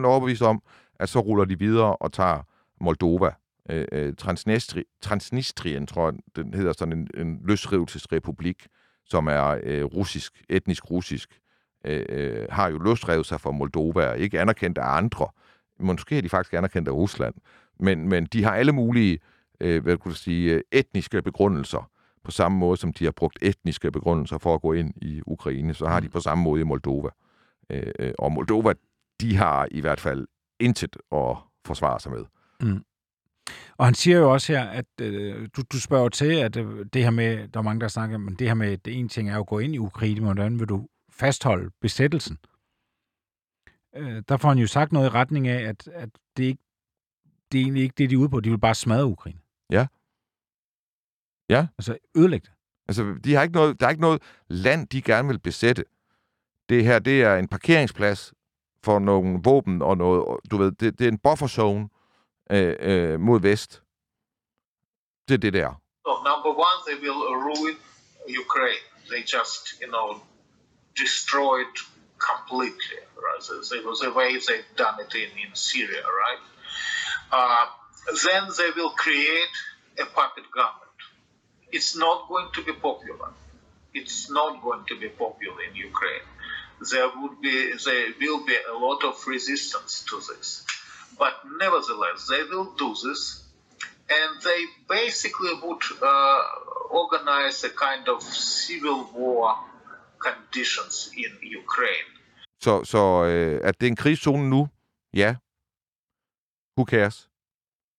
[0.00, 0.62] 100% overbevist om,
[1.00, 2.46] at så ruller de videre og tager
[2.80, 3.30] Moldova.
[3.70, 8.66] Øh, øh, Transnistri, Transnistrien, tror jeg, den hedder sådan en, en løsrivelsesrepublik,
[9.06, 11.40] som er øh, russisk, etnisk russisk,
[11.84, 15.26] øh, øh, har jo løsrevet sig fra Moldova, og ikke anerkendt af andre.
[15.80, 17.34] Måske er de faktisk anerkendt af Rusland.
[17.80, 19.18] Men, men de har alle mulige
[19.60, 21.90] øh, hvad kunne sige, etniske begrundelser,
[22.24, 25.74] på samme måde som de har brugt etniske begrundelser for at gå ind i Ukraine,
[25.74, 27.08] så har de på samme måde i Moldova.
[27.70, 28.72] Øh, øh, og Moldova,
[29.20, 30.26] de har i hvert fald
[30.60, 32.24] intet at forsvare sig med.
[32.60, 32.84] Mm.
[33.76, 37.02] Og han siger jo også her, at øh, du, du spørger til, at øh, det
[37.02, 39.34] her med, der er mange, der snakker, men det her med, det ene ting er
[39.34, 42.38] jo at gå ind i Ukraine, men hvordan vil du fastholde besættelsen?
[43.96, 46.62] Øh, der får han jo sagt noget i retning af, at, at det, ikke,
[47.52, 48.40] det er egentlig ikke det, de er ude på.
[48.40, 49.40] De vil bare smadre Ukraine.
[49.70, 49.86] Ja.
[51.48, 51.66] Ja.
[51.78, 52.52] Altså ødelægge det.
[52.88, 55.84] Altså, de har ikke noget, der er ikke noget land, de gerne vil besætte.
[56.70, 58.32] Det her, det er en parkeringsplads
[58.84, 61.90] for nogle våben og noget, du ved, det, det er en
[62.50, 63.82] øh, øh, mod vest.
[65.28, 65.70] Det er det der.
[66.06, 67.76] So number one, they will ruin
[68.44, 68.84] Ukraine.
[69.12, 70.06] They just, you know,
[71.04, 71.76] destroy it
[72.30, 73.00] completely.
[73.26, 73.42] Right?
[73.48, 73.52] So
[74.04, 76.42] the way they've done it in, in Syria, right?
[77.38, 77.64] Uh,
[78.26, 79.54] then they will create
[80.04, 80.98] a puppet government.
[81.76, 83.30] It's not going to be popular.
[83.94, 86.26] It's not going to be popular in Ukraine.
[86.80, 90.64] There would be, there will be a lot of resistance to this,
[91.18, 93.20] but nevertheless, they will do this,
[94.18, 96.40] and they basically would uh,
[97.02, 99.46] organize a kind of civil war
[100.18, 101.30] conditions in
[101.62, 102.08] Ukraine.
[102.60, 104.68] Så, så øh, at det er en krigszone nu,
[105.14, 105.36] ja.
[106.76, 107.30] Who cares?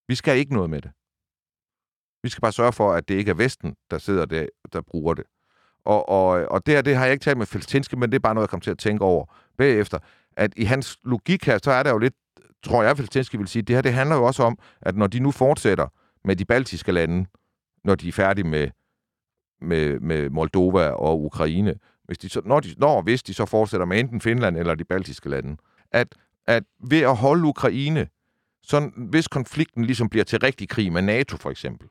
[0.07, 0.91] Vi skal ikke noget med det.
[2.23, 5.13] Vi skal bare sørge for, at det ikke er Vesten, der sidder der, der bruger
[5.13, 5.25] det.
[5.85, 8.19] Og, og, og det her, det har jeg ikke talt med Feltinski, men det er
[8.19, 9.25] bare noget, jeg kommer til at tænke over
[9.57, 9.99] bagefter.
[10.37, 12.13] At i hans logik her, så er der jo lidt,
[12.63, 15.19] tror jeg, Feltinski vil sige, det her, det handler jo også om, at når de
[15.19, 15.87] nu fortsætter
[16.25, 17.25] med de baltiske lande,
[17.83, 18.69] når de er færdige med,
[19.61, 23.85] med, med Moldova og Ukraine, hvis de så, når, de, når hvis de så fortsætter
[23.85, 25.57] med enten Finland eller de baltiske lande,
[25.91, 26.07] at,
[26.47, 28.07] at ved at holde Ukraine,
[28.63, 31.87] så hvis konflikten ligesom bliver til rigtig krig med NATO for eksempel,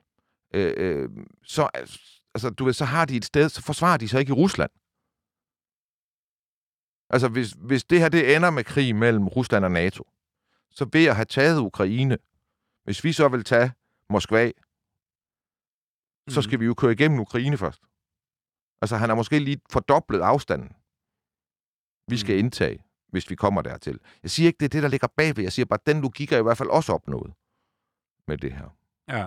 [0.54, 1.08] øh, øh,
[1.42, 1.68] så,
[2.34, 4.70] altså, du ved, så har de et sted, så forsvarer de sig ikke i Rusland.
[7.10, 10.04] Altså, hvis, hvis det her det ender med krig mellem Rusland og NATO,
[10.70, 12.18] så ved at have taget Ukraine,
[12.84, 13.72] hvis vi så vil tage
[14.10, 14.52] Moskva,
[16.28, 17.82] så skal vi jo køre igennem Ukraine først.
[18.82, 20.72] Altså, han har måske lige fordoblet afstanden,
[22.08, 22.38] vi skal Mm.
[22.44, 24.00] indtage, hvis vi kommer dertil.
[24.22, 25.42] Jeg siger ikke, det er det, der ligger bagved.
[25.42, 27.32] Jeg siger bare, at den logik er i hvert fald også opnået
[28.26, 28.76] med det her.
[29.08, 29.26] Ja.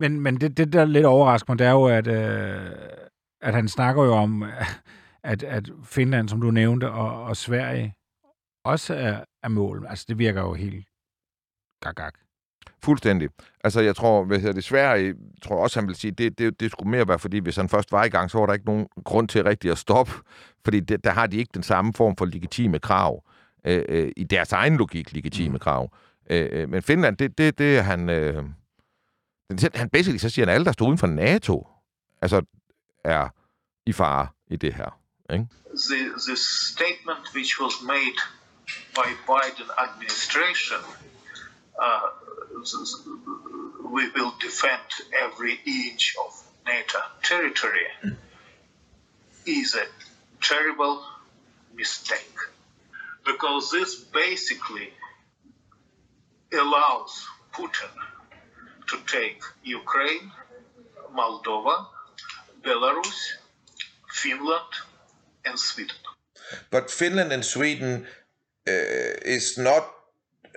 [0.00, 2.72] Men, men det, det, der lidt overrasker mig, det er jo, at, øh,
[3.40, 4.42] at han snakker jo om,
[5.24, 7.94] at, at Finland, som du nævnte, og, og Sverige
[8.64, 9.86] også er, er mål.
[9.88, 10.86] Altså, det virker jo helt
[11.80, 12.10] gag
[12.84, 13.28] Fuldstændig.
[13.64, 16.70] Altså, jeg tror, hvad hedder det, Sverige, tror også, han vil sige, det, det, det
[16.70, 18.86] skulle mere være, fordi hvis han først var i gang, så var der ikke nogen
[19.04, 20.12] grund til rigtig at stoppe,
[20.64, 23.24] fordi det, der har de ikke den samme form for legitime krav,
[23.64, 25.58] øh, øh, i deres egen logik legitime mm.
[25.58, 25.92] krav.
[26.30, 28.44] Øh, øh, men Finland, det, det, det er han, øh,
[29.74, 31.68] han basically så siger, at alle, der står uden for NATO,
[32.22, 32.42] altså,
[33.04, 33.28] er
[33.86, 35.00] i fare i det her.
[35.32, 35.46] Ikke?
[35.74, 38.16] the the statement which was made
[38.94, 40.80] by Biden administration,
[41.80, 42.08] uh,
[43.82, 44.80] we will defend
[45.12, 48.16] every inch of NATO territory,
[49.46, 49.86] is a
[50.40, 51.04] terrible
[51.74, 52.38] mistake
[53.26, 54.90] because this basically
[56.52, 57.90] allows Putin
[58.94, 59.40] to take
[59.80, 60.30] Ukraine,
[61.18, 61.76] Moldova,
[62.62, 63.20] Belarus,
[64.22, 64.72] Finland,
[65.44, 65.96] and Sweden.
[66.70, 68.06] But Finland and Sweden
[68.68, 69.84] uh, is not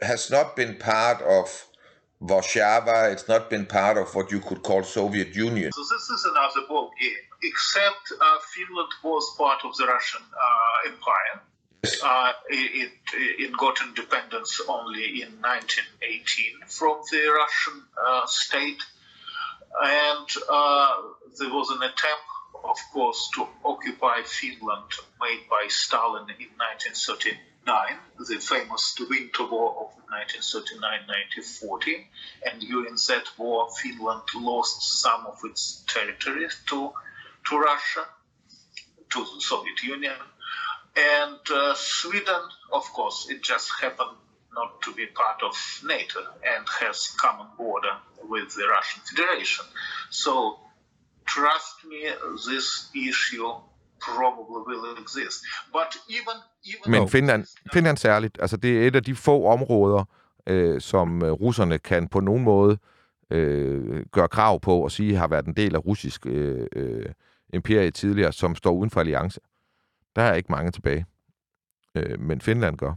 [0.01, 1.67] has not been part of
[2.19, 3.11] Warsaw.
[3.13, 5.71] It's not been part of what you could call Soviet Union.
[5.71, 7.25] So this is another ball game.
[7.43, 11.35] Except uh, Finland was part of the Russian uh, Empire.
[11.83, 18.81] Uh, it, it got independence only in 1918 from the Russian uh, state,
[19.83, 21.01] and uh,
[21.37, 22.27] there was an attempt,
[22.63, 29.91] of course, to occupy Finland made by Stalin in 1939, the famous Winter War of
[30.09, 32.05] 1939-1940,
[32.45, 36.91] and during that war, Finland lost some of its territories to
[37.49, 38.05] to Russia,
[39.09, 40.15] to the Soviet Union,
[40.97, 44.17] and uh, Sweden, of course, it just happened
[44.59, 46.19] not to be part of NATO
[46.51, 47.95] and has common border
[48.31, 49.65] with the Russian Federation.
[50.09, 50.33] So,
[51.25, 52.01] trust me,
[52.49, 52.67] this
[53.09, 53.51] issue
[53.99, 55.39] probably will exist.
[55.73, 56.37] But even
[56.71, 60.03] even Men Finland, Finland særligt, altså det er et af de få områder,
[60.47, 62.77] øh, som øh, russerne kan på nogen måde
[63.31, 67.05] øh, gøre krav på og sige har været en del af russisk øh, øh,
[67.53, 69.39] imperie tidligere, som står uden for alliance.
[70.17, 71.05] Der er ikke mange tilbage.
[71.95, 72.93] Øh, men Finland gør.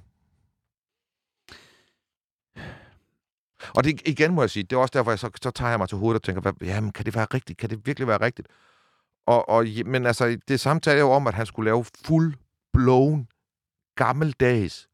[3.77, 5.79] Og det igen må jeg sige, det er også derfor, jeg så, så tager jeg
[5.79, 7.59] mig til hovedet og tænker, hvad, jamen, kan det være rigtigt?
[7.59, 8.49] Kan det virkelig være rigtigt?
[9.27, 12.37] Og, og, men altså, det samtaler jo om, at han skulle lave full
[12.73, 13.29] blown
[13.97, 14.89] gammeldags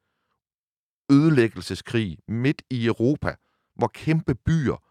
[1.13, 3.35] ødelæggelseskrig midt i Europa,
[3.75, 4.83] hvor kæmpe byer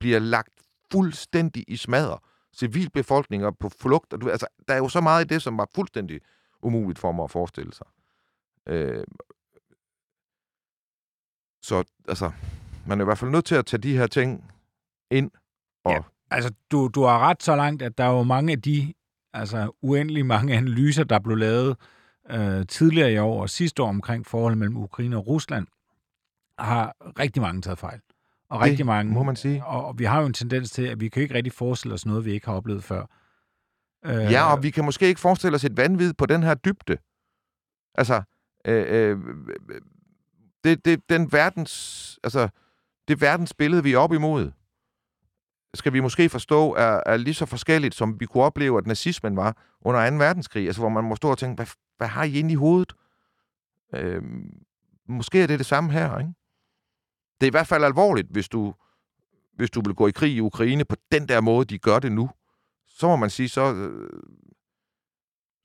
[0.00, 2.18] bliver lagt fuldstændig i smadre.
[2.56, 4.12] Civilbefolkninger på flugt.
[4.12, 6.20] Og du, altså, der er jo så meget i det, som var fuldstændig
[6.62, 7.86] umuligt for mig at forestille sig.
[8.66, 9.04] Øh,
[11.62, 12.30] så altså,
[12.86, 14.50] man er i hvert fald nødt til at tage de her ting
[15.10, 15.30] ind.
[15.84, 15.98] Og, Ja.
[16.30, 18.94] Altså, du, du har ret så langt, at der er jo mange af de,
[19.32, 21.76] altså uendelig mange analyser, der blev lavet
[22.30, 25.66] øh, tidligere i år og sidste år omkring forholdet mellem Ukraine og Rusland,
[26.58, 28.00] har rigtig mange taget fejl.
[28.50, 29.64] Og Det rigtig mange, må man sige.
[29.64, 32.06] Og, og vi har jo en tendens til, at vi kan ikke rigtig forestille os
[32.06, 33.06] noget, vi ikke har oplevet før.
[34.04, 36.98] Øh, Ja, og vi kan måske ikke forestille os et vanvid på den her dybde.
[37.94, 38.22] Altså,
[38.64, 39.18] øh, øh,
[40.64, 42.48] det, det, den verdens, altså,
[43.08, 44.50] det verdensbillede, vi er op imod,
[45.74, 49.36] skal vi måske forstå, er, er lige så forskelligt, som vi kunne opleve, at nazismen
[49.36, 50.16] var under 2.
[50.16, 50.66] verdenskrig.
[50.66, 52.92] Altså, hvor man må stå og tænke, hvad, hvad har I inde i hovedet?
[53.94, 54.22] Øh,
[55.08, 56.32] måske er det det samme her, ikke?
[57.40, 58.74] Det er i hvert fald alvorligt, hvis du,
[59.56, 62.12] hvis du vil gå i krig i Ukraine på den der måde, de gør det
[62.12, 62.30] nu.
[62.98, 64.22] Så må man sige, så, øh,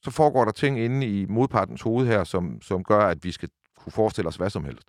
[0.03, 3.49] så foregår der ting inde i modpartens hoved her, som, som gør, at vi skal
[3.77, 4.87] kunne forestille os hvad som helst.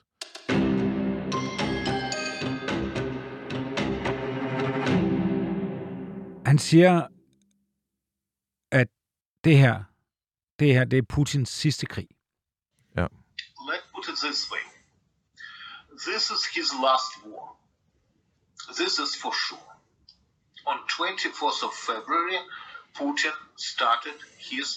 [6.47, 7.07] Han siger,
[8.73, 8.89] at
[9.45, 9.85] det her,
[10.59, 12.09] det her, det er Putins sidste krig.
[13.69, 14.75] let's put it this way
[16.07, 17.57] this is his last war.
[18.77, 19.74] This is for sure.
[20.67, 22.41] On 24th of February,
[22.99, 24.19] Putin started
[24.51, 24.69] his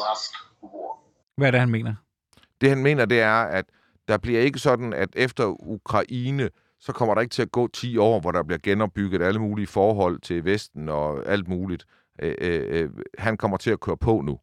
[0.00, 0.32] last
[0.62, 0.98] war.
[1.36, 1.94] Hvad er det, han mener?
[2.60, 3.64] Det han mener, det er, at
[4.08, 7.96] der bliver ikke sådan, at efter Ukraine, så kommer der ikke til at gå 10
[7.96, 11.86] år, hvor der bliver genopbygget alle mulige forhold til Vesten og alt muligt.
[12.22, 14.40] Øh, øh, han kommer til at køre på nu.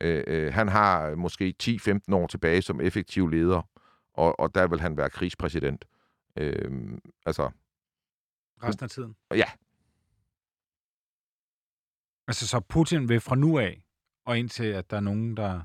[0.00, 3.62] Øh, øh, han har måske 10-15 år tilbage som effektiv leder,
[4.14, 5.84] og, og der vil han være krigspræsident.
[6.36, 7.50] Øh, altså,
[8.62, 9.16] Resten af tiden.
[9.30, 9.44] ja.
[12.28, 13.82] Altså, så Putin vil fra nu af,
[14.26, 15.60] og indtil at der er nogen, der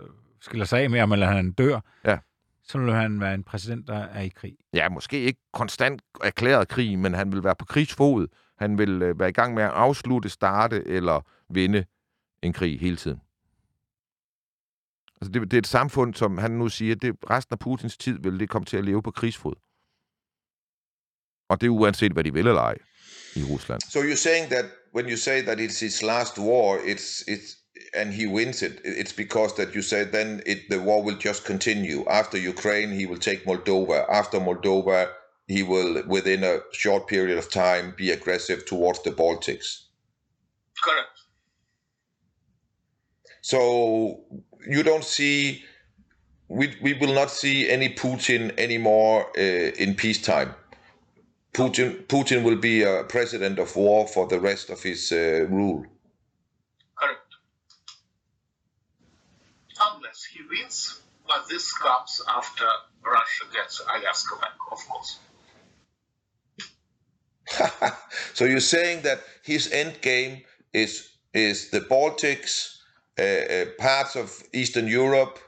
[0.00, 0.08] øh,
[0.40, 2.18] skiller sig af med ham, eller han dør, Ja.
[2.62, 4.56] så vil han være en præsident, der er i krig.
[4.74, 8.26] Ja, måske ikke konstant erklæret krig, men han vil være på krigsfod.
[8.58, 11.20] Han vil øh, være i gang med at afslutte, starte eller
[11.52, 11.84] vinde
[12.42, 13.20] en krig hele tiden.
[15.20, 18.18] Altså det, det er et samfund, som han nu siger, det resten af Putins tid
[18.18, 19.54] vil det komme til at leve på krigsfod.
[21.48, 22.78] Og det er uanset, hvad de vil eller ej
[23.36, 23.82] i Rusland.
[23.88, 27.56] So you're saying that when you say that it's his last war, it's it's
[27.94, 31.44] and he wins it, it's because that you said then it the war will just
[31.44, 32.04] continue.
[32.06, 34.08] After Ukraine, he will take Moldova.
[34.08, 35.10] After Moldova,
[35.46, 39.84] he will within a short period of time be aggressive towards the Baltics.
[40.82, 41.08] Correct.
[43.42, 44.20] So
[44.66, 45.64] you don't see
[46.48, 50.54] we we will not see any Putin anymore uh, in peacetime.
[51.52, 55.84] Putin Putin will be a president of war for the rest of his uh, rule.
[56.94, 57.34] Correct.
[59.80, 62.64] Unless he wins, but this comes after
[63.04, 65.18] Russia gets Alaska back, of course.
[68.34, 72.76] so you're saying that his end game is is the Baltics,
[73.18, 75.38] uh, uh, parts of Eastern Europe,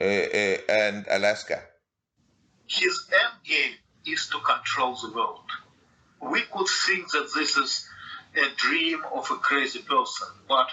[0.00, 1.62] uh, uh, and Alaska.
[2.66, 3.74] His end game
[4.06, 5.48] is to control the world.
[6.34, 7.88] We could think that this is
[8.36, 10.68] a dream of a crazy person, but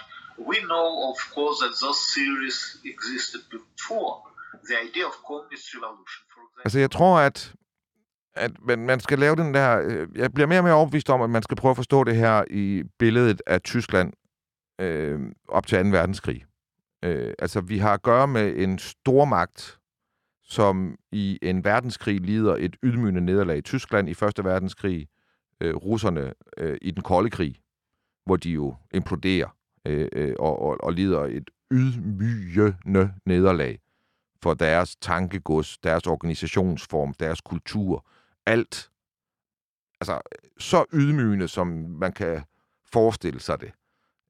[0.48, 4.22] we know, of course, that those theories existed before.
[4.68, 6.62] The idea of communist revolution, for example.
[6.64, 7.54] Altså, jeg tror, at,
[8.34, 9.80] at man, man skal lave den der...
[9.84, 12.16] Øh, jeg bliver mere og mere overbevist om, at man skal prøve at forstå det
[12.16, 14.12] her i billedet af Tyskland
[14.80, 15.88] øh, op til 2.
[15.88, 16.44] verdenskrig.
[17.04, 19.79] Øh, altså, vi har at gøre med en stormagt,
[20.50, 23.58] som i en verdenskrig lider et ydmygende nederlag.
[23.58, 25.08] i Tyskland i Første verdenskrig,
[25.60, 27.60] øh, russerne øh, i den kolde krig,
[28.24, 33.78] hvor de jo imploderer øh, øh, og, og, og lider et ydmygende nederlag
[34.42, 38.06] for deres tankegods, deres organisationsform, deres kultur,
[38.46, 38.90] alt.
[40.00, 40.20] Altså,
[40.58, 42.42] så ydmygende, som man kan
[42.92, 43.72] forestille sig det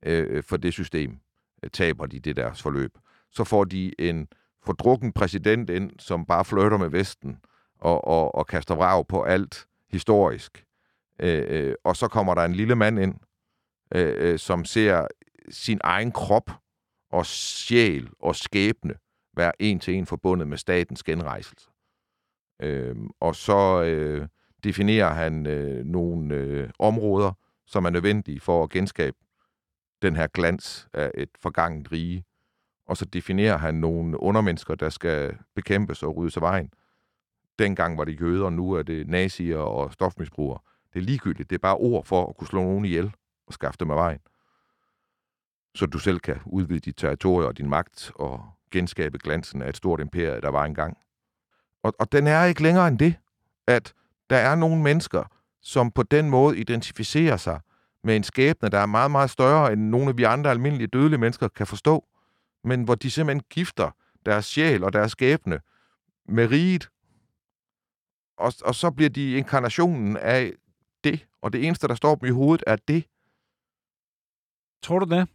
[0.07, 1.19] øh, øh for det system,
[1.63, 2.99] øh, taber de det deres forløb.
[3.31, 4.29] Så får de en
[4.63, 7.39] fordrukken præsident ind, som bare flytter med Vesten
[7.81, 10.65] og, og, og kaster vrag på alt historisk.
[11.19, 13.15] Øh, øh, og så kommer der en lille mand ind,
[13.95, 15.07] øh, øh, som ser
[15.51, 16.51] sin egen krop
[17.11, 18.95] og sjæl og skæbne
[19.37, 21.71] være en til en forbundet med statens genrejselse.
[22.63, 24.29] Øh, og så øh,
[24.65, 27.33] definerer han øh, nogle øh, områder,
[27.67, 29.17] som er nødvendige for at genskabe
[30.03, 32.25] den her glans af et forganget rige.
[32.91, 36.73] Og så definerer han nogle undermennesker, der skal bekæmpes og ryddes af vejen.
[37.59, 40.59] Dengang var det jøder, nu er det nazier og stofmisbrugere.
[40.93, 41.51] Det er ligegyldigt.
[41.51, 43.13] Det er bare ord for at kunne slå nogen ihjel
[43.47, 44.19] og skaffe dem af vejen.
[45.75, 49.77] Så du selv kan udvide dit territorie og din magt og genskabe glansen af et
[49.77, 50.97] stort imperie, der var engang.
[51.83, 53.15] Og, og den er ikke længere end det,
[53.67, 53.95] at
[54.31, 55.25] der er nogle mennesker,
[55.63, 57.61] som på den måde identificerer sig
[58.05, 61.19] med en skæbne, der er meget, meget større, end nogle af vi andre almindelige dødelige
[61.19, 62.05] mennesker kan forstå,
[62.65, 63.91] men hvor de simpelthen gifter
[64.27, 65.61] deres sjæl og deres skæbne
[66.29, 66.89] med riget,
[68.37, 70.53] og, og så bliver de inkarnationen af
[71.05, 73.05] det, og det eneste, der står dem i hovedet, er det.
[74.83, 75.29] Tror du det?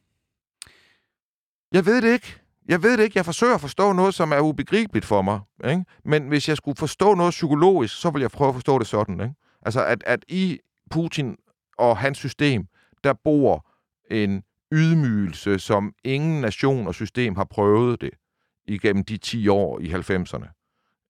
[1.71, 2.41] Jeg ved det ikke.
[2.67, 3.17] Jeg ved det ikke.
[3.17, 5.39] Jeg forsøger at forstå noget, som er ubegribeligt for mig.
[5.65, 5.85] Ikke?
[6.03, 9.19] Men hvis jeg skulle forstå noget psykologisk, så vil jeg prøve at forstå det sådan.
[9.21, 9.33] Ikke?
[9.61, 10.59] Altså, at, at i
[10.91, 11.37] Putin
[11.77, 12.67] og hans system,
[13.03, 13.65] der bor
[14.11, 18.11] en ydmygelse, som ingen nation og system har prøvet det
[18.67, 20.55] igennem de 10 år i 90'erne.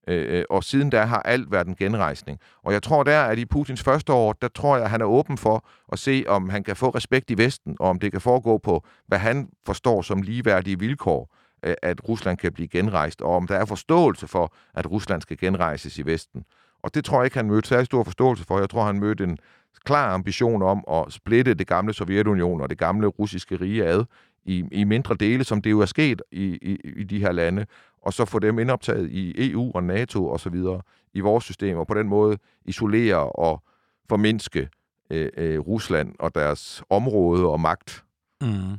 [0.07, 2.39] Øh, øh, og siden da har alt været en genrejsning.
[2.63, 5.05] Og jeg tror der, at i Putins første år, der tror jeg, at han er
[5.05, 8.21] åben for at se, om han kan få respekt i Vesten, og om det kan
[8.21, 11.35] foregå på, hvad han forstår som ligeværdige vilkår,
[11.65, 15.37] øh, at Rusland kan blive genrejst, og om der er forståelse for, at Rusland skal
[15.37, 16.43] genrejses i Vesten.
[16.85, 18.59] Og det tror jeg ikke, han mødte særlig stor forståelse for.
[18.59, 19.37] Jeg tror, han mødte en
[19.85, 24.05] klar ambition om at splitte det gamle Sovjetunion og det gamle russiske rige ad
[24.45, 27.65] i, i mindre dele, som det jo er sket i, i, i de her lande,
[28.01, 30.81] og så få dem indoptaget i EU og NATO og så videre
[31.13, 33.63] i vores system, og på den måde isolere og
[34.09, 34.69] formindske
[35.09, 38.03] øh, øh, Rusland og deres område og magt.
[38.41, 38.73] Mm.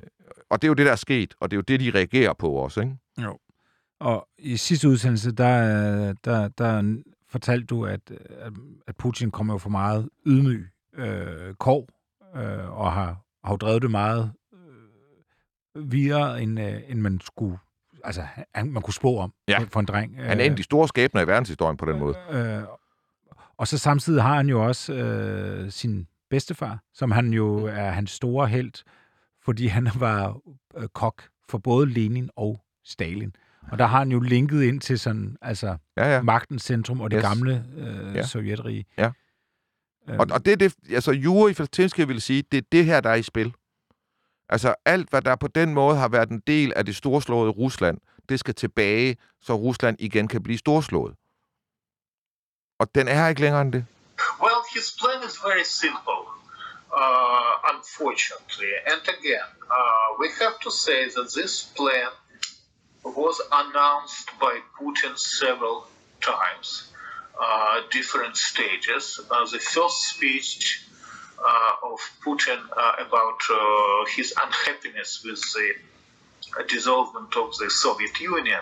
[0.51, 2.33] Og det er jo det, der er sket, og det er jo det, de reagerer
[2.33, 2.97] på også, ikke?
[3.23, 3.39] Jo.
[4.01, 7.03] Og i sidste udsendelse, der, der, der
[7.37, 8.01] fortalte du, at,
[8.87, 11.89] at Putin kommer jo for meget ydmyg øh, kår,
[12.37, 14.33] øh, og har, har jo drevet det meget
[15.77, 17.59] øh, videre, end, øh, end man skulle
[18.05, 18.23] altså,
[18.55, 19.59] han, man kunne spå om Ja.
[19.69, 20.17] for, en dreng.
[20.25, 22.15] Han er en af de store skæbner i verdenshistorien på den måde.
[22.31, 22.63] Øh,
[23.57, 27.65] og så samtidig har han jo også øh, sin bedstefar, som han jo Mm.
[27.67, 28.73] er hans store held,
[29.45, 30.41] fordi han var
[30.77, 33.35] øh, kok for både Lenin og Stalin.
[33.73, 36.23] Og der har han jo linket ind til sådan, altså Ja, ja.
[36.23, 37.23] magtens centrum og det Yes.
[37.29, 38.27] gamle øh, Ja.
[38.27, 38.85] sovjetrige.
[38.99, 39.11] Ja.
[40.09, 43.01] Øhm, Og, og det er det, altså Juri Feltinski vil sige, det er det her,
[43.01, 43.55] der er i spil.
[44.49, 47.99] Altså alt, hvad der på den måde har været en del af det storslåede Rusland,
[48.29, 51.15] det skal tilbage, så Rusland igen kan blive storslået.
[52.79, 53.87] Og den er ikke længere end det.
[54.43, 56.21] Well, his plan is very simple,
[57.03, 58.73] uh, unfortunately.
[58.93, 59.49] And again,
[59.79, 62.11] uh, we have to say that this plan
[63.15, 65.87] was announced by Putin several
[66.21, 66.91] times,
[67.41, 69.21] uh, different stages.
[69.31, 70.83] Uh, the first speech
[71.39, 75.75] uh, of Putin uh, about uh, his unhappiness with the
[76.65, 78.61] dissolvement of the Soviet Union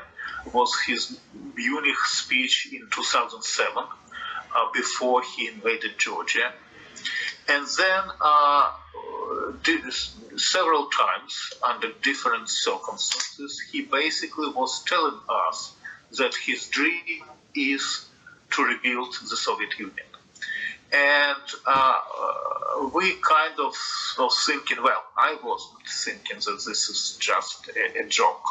[0.53, 1.19] was his
[1.55, 3.87] Munich speech in 2007 uh,
[4.73, 6.53] before he invaded Georgia.
[7.49, 8.03] And then
[10.37, 15.19] several times, under different circumstances, he basically was telling
[15.49, 15.73] us
[16.19, 17.23] that his dream
[17.55, 18.07] is
[18.53, 20.07] to rebuild the Soviet Union.
[20.93, 21.99] And uh,
[22.95, 23.75] we kind of
[24.19, 28.47] were thinking, well, I wasn't thinking that this is just a, a joke.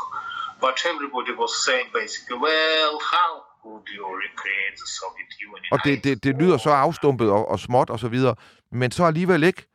[0.60, 3.32] But everybody was saying basically, well, how
[3.64, 5.72] could you recreate the Soviet Union?
[5.72, 8.36] Og det, det, det lyder så afstumpet og, og småt og så videre,
[8.72, 9.66] men så alligevel ikke.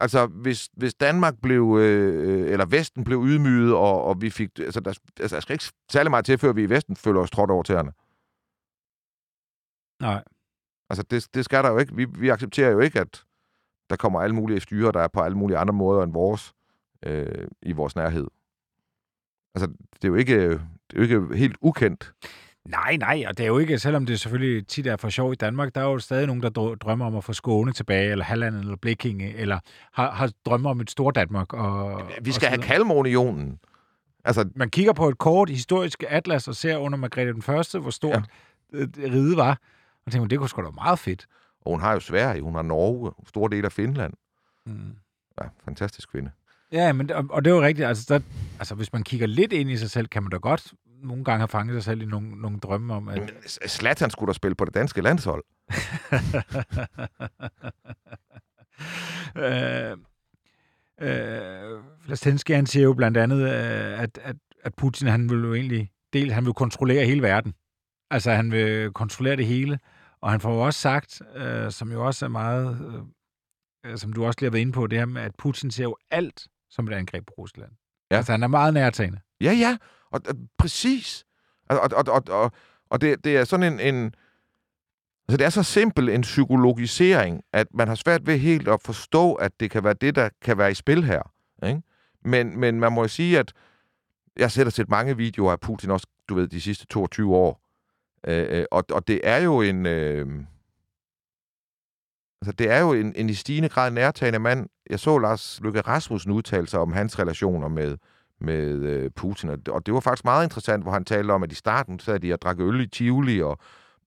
[0.00, 4.80] Altså, hvis, hvis Danmark blev, øh, eller Vesten blev ydmyget, og, og vi fik, altså
[4.80, 7.50] der, altså, der skal ikke særlig meget til, før vi i Vesten føler os trådt
[7.50, 7.92] over tæerne.
[10.00, 10.24] Nej.
[10.90, 11.96] Altså, det, det skal der jo ikke.
[11.96, 13.24] Vi, vi accepterer jo ikke, at
[13.90, 16.54] der kommer alle mulige styre, der er på alle mulige andre måder end vores,
[17.06, 18.26] øh, i vores nærhed.
[19.54, 22.14] Altså, det er jo ikke, det er jo ikke helt ukendt.
[22.68, 25.36] Nej, nej, og det er jo ikke, selvom det selvfølgelig tit er for sjov i
[25.36, 28.24] Danmark, der er jo stadig nogen, der drø- drømmer om at få Skåne tilbage, eller
[28.24, 29.58] Halland, eller Blekinge, eller
[29.92, 31.52] har, har drømmer om et stort Danmark.
[31.52, 32.62] Og, Vi og skal så have.
[32.62, 33.58] Kalmarunionen.
[34.24, 37.90] Altså, Man kigger på et kort historisk atlas og ser under Margrethe den Første, hvor
[37.90, 38.22] stort
[38.72, 38.78] ja.
[38.98, 39.58] riget var,
[40.06, 41.26] og tænker, det kunne sgu da være meget fedt.
[41.60, 44.12] og hun har jo Sverige, hun har Norge, store dele af Finland.
[44.66, 44.72] Mm.
[45.42, 46.30] Ja, fantastisk kvinde.
[46.72, 47.88] Ja, men, og, og det er jo rigtigt.
[47.88, 48.20] Altså, der,
[48.58, 50.72] altså, hvis man kigger lidt ind i sig selv, kan man da godt
[51.04, 53.20] nogle gange have fanget sig selv i nogle, nogle drømme om, at...
[53.20, 53.30] Men
[53.68, 55.44] Zlatan skulle da spille på det danske landshold.
[59.44, 59.96] øh,
[61.00, 65.54] øh, Flastensky, han siger jo blandt andet, øh, at, at, at Putin, han vil jo
[65.54, 67.54] egentlig, dels han vil kontrollere hele verden.
[68.10, 69.78] Altså, han vil kontrollere det hele.
[70.20, 73.02] Og han får jo også sagt, øh, som jo også er meget,
[73.86, 75.82] øh, som du også lige har været inde på, det her med, at Putin ser
[75.82, 77.72] jo alt som et angreb på Rusland.
[78.10, 78.16] Ja.
[78.16, 79.20] Altså, han er meget nærtagende.
[79.40, 79.76] Ja, ja,
[80.14, 81.24] og, øh, og præcis.
[81.68, 82.52] Og, og, og, og,
[82.90, 84.14] og, det, det er sådan en, en...
[85.28, 89.34] Altså, det er så simpel en psykologisering, at man har svært ved helt at forstå,
[89.34, 91.32] at det kan være det, der kan være i spil her.
[91.66, 91.82] Ikke?
[92.24, 93.52] Men, men man må jo sige, at
[94.36, 97.60] jeg har set mange videoer af Putin også, du ved, de sidste 22 år.
[98.26, 99.86] Øh, øh, og, og det er jo en...
[99.86, 100.26] Øh,
[102.40, 104.68] altså, det er jo en, en i stigende grad nærtagende mand.
[104.90, 107.96] Jeg så Lars Løkke Rasmussen udtale sig om hans relationer med,
[108.44, 111.52] med øh, Putin, og, og det var faktisk meget interessant, hvor han talte om, at
[111.52, 113.58] i starten sad de og drak øl i Tivoli, og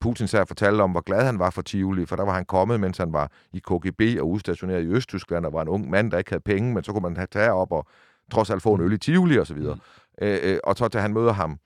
[0.02, 2.46] Putin sad og fortalte om, hvor glad han var for Tivoli, for der var han
[2.46, 6.12] kommet, mens han var i KGB og udstationeret i Østtyskland, og var en ung mand,
[6.12, 7.88] der ikke havde penge, men så kunne man have tage op og
[8.32, 9.76] trods alt få en øl i Tivoli og så videre.
[10.22, 10.28] Mm.
[10.28, 11.60] Øh, og så til han møder ham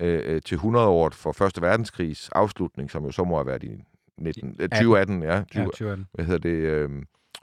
[0.00, 3.84] øh, til 100-året for Første Verdenskrigs afslutning, som jo så må have været i
[4.18, 6.06] 19, øh, 2018, ja, 20, Ja, 2018.
[6.12, 6.90] hvad hedder det, øh,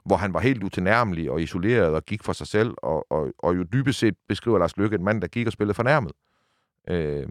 [0.08, 3.56] hvor han var helt utilnærmelig og isoleret og gik for sig selv, og, og, og
[3.56, 6.12] jo dybest set beskriver Lars Lykke en mand, der gik og spillede fornærmet.
[6.88, 7.28] Øh,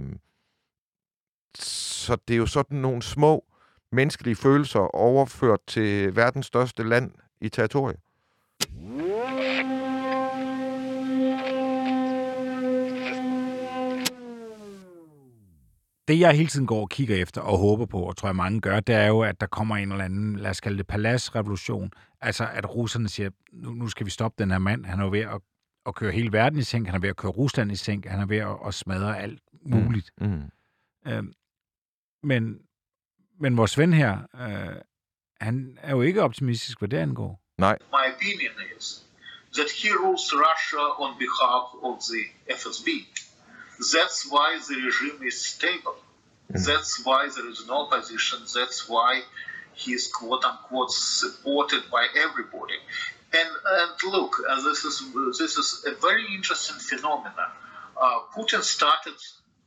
[1.55, 3.45] så det er jo sådan nogle små
[3.91, 7.11] menneskelige følelser overført til verdens største land
[7.41, 7.99] i territoriet.
[16.07, 18.61] det, jeg hele tiden går og kigger efter og håber på, og tror jeg mange
[18.61, 21.91] gør, det er jo, at der kommer en eller anden, lad os kalde det paladsrevolution.
[22.21, 24.85] Altså, at russerne siger, nu, nu skal vi stoppe den her mand.
[24.85, 25.41] Han er jo ved at,
[25.85, 26.85] at køre hele verden i sænk.
[26.85, 28.05] Han er ved at køre Rusland i sænk.
[28.05, 30.11] Han er ved at, at smadre alt muligt.
[30.21, 30.27] Mm.
[30.27, 31.11] Mm.
[31.11, 31.33] Øhm,
[32.23, 32.61] men,
[33.39, 34.81] men vores ven her, øh,
[35.41, 37.41] han er jo ikke optimistisk, hvad det angår.
[37.57, 39.05] Nej, My opinion is
[39.53, 42.23] that he rules Russia on behalf of the
[42.59, 42.87] FSB.
[43.93, 45.97] That's why the regime is stable.
[46.49, 48.39] That's why there is no opposition.
[48.57, 49.11] That's why
[49.77, 52.77] he is quote unquote supported by everybody.
[53.33, 53.49] And
[53.79, 55.03] and look, uh, this is
[55.37, 57.51] this is a very interesting phenomenon.
[57.99, 59.17] Uh, Putin started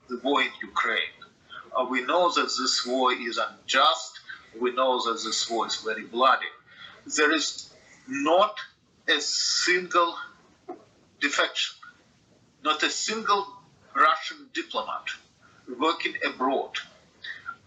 [0.09, 1.19] the war in Ukraine.
[1.77, 4.13] Uh, we know that this war is unjust.
[4.61, 6.53] We know that this war is very bloody.
[7.17, 7.71] there is
[8.09, 8.55] not
[9.09, 10.15] a single
[11.21, 11.77] defection,
[12.65, 13.47] not a single
[13.95, 15.07] Russian diplomat
[15.79, 16.73] working abroad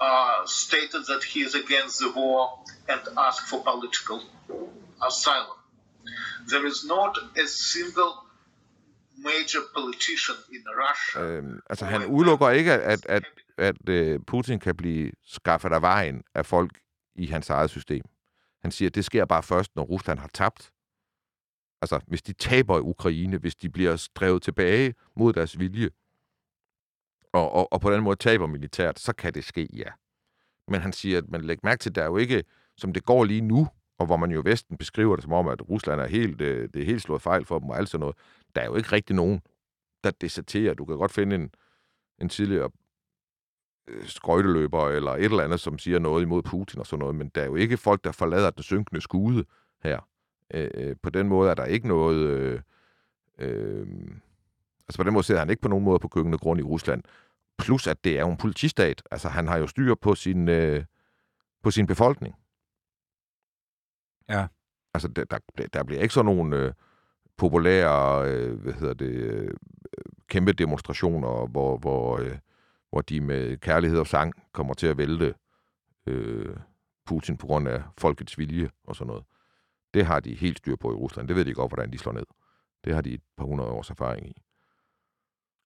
[0.04, 2.41] uh, stated that he is against the war
[2.91, 4.20] and asked for political
[5.10, 5.60] asylum.
[6.51, 8.14] There is not a single
[9.30, 11.22] major politician in Russia.
[11.22, 13.26] Øhm, altså, han udelukker ikke, at, at,
[13.58, 16.80] at, at Putin kan blive skaffet af vejen af folk
[17.16, 18.04] i hans eget system.
[18.62, 20.72] Han siger, at det sker bare først, når Rusland har tabt.
[21.82, 25.89] Altså, hvis de taber i Ukraine, hvis de bliver drevet tilbage mod deres vilje,
[27.34, 29.90] og, og, og på den måde taber militært, så kan det ske, ja.
[30.68, 32.44] Men han siger, at man lægger mærke til, at der er jo ikke,
[32.78, 33.68] som det går lige nu,
[34.00, 36.74] og hvor man jo i Vesten beskriver det som om, at Rusland er helt, det,
[36.74, 38.16] det er helt slået fejl for dem og alt sådan noget.
[38.56, 39.42] Der er jo ikke rigtig nogen,
[40.04, 40.74] der deserterer.
[40.74, 41.52] Du kan godt finde en,
[42.22, 42.70] en tidligere
[43.88, 47.30] øh, skøjteløber eller et eller andet, som siger noget imod Putin og sådan noget, men
[47.30, 49.46] der er jo ikke folk, der forlader den synkende skude
[49.84, 50.08] her.
[50.54, 52.18] Øh, øh, på den måde er der ikke noget...
[52.18, 52.62] Øh,
[53.40, 53.88] øh,
[54.88, 57.04] altså på den måde sidder han ikke på nogen måde på køkkenet grund i Rusland.
[57.64, 59.03] Plus at det er jo en politistat.
[59.11, 60.86] Altså han har jo styr på sin, øh,
[61.64, 62.36] på sin befolkning.
[64.30, 64.47] Ja.
[64.93, 65.39] Altså der, der,
[65.74, 66.74] der bliver ikke sådan nogle øh,
[67.38, 69.53] populære, øh, hvad hedder det, øh,
[70.28, 72.38] kæmpe demonstrationer, hvor, hvor, øh,
[72.89, 75.34] hvor de med kærlighed og sang kommer til at vælte
[76.07, 76.55] øh,
[77.05, 79.24] Putin på grund af folkets vilje og sådan noget.
[79.93, 81.28] Det har de helt styr på i Rusland.
[81.28, 82.26] Det ved de godt, hvordan de slår ned.
[82.84, 84.41] Det har de et par hundrede års erfaring i.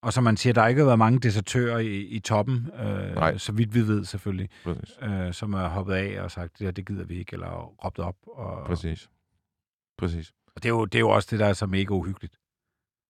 [0.02, 3.38] Og som man siger, der har ikke været mange desertører i, i toppen, øh, Nej.
[3.38, 4.98] så vidt vi ved selvfølgelig, Præcis.
[5.02, 7.52] øh, som er hoppet af og sagt, ja, det gider vi ikke, eller
[7.86, 8.16] råbt op.
[8.28, 9.10] Og, Præcis.
[9.98, 10.34] Præcis.
[10.56, 12.36] og det, er jo, det er jo også det, der er så mega uhyggeligt.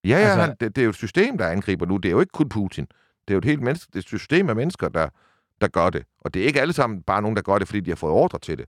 [0.04, 1.98] Ja, ja, Altså- altså, det, det er jo et system, der angriber nu.
[1.98, 2.86] Det er jo ikke kun Putin.
[3.28, 5.10] Det er jo et helt menneske, det er et system af mennesker, der,
[5.62, 6.04] der gør det.
[6.20, 8.14] Og det er ikke alle sammen bare nogen, der gør det, fordi de har fået
[8.14, 8.66] ordre til det.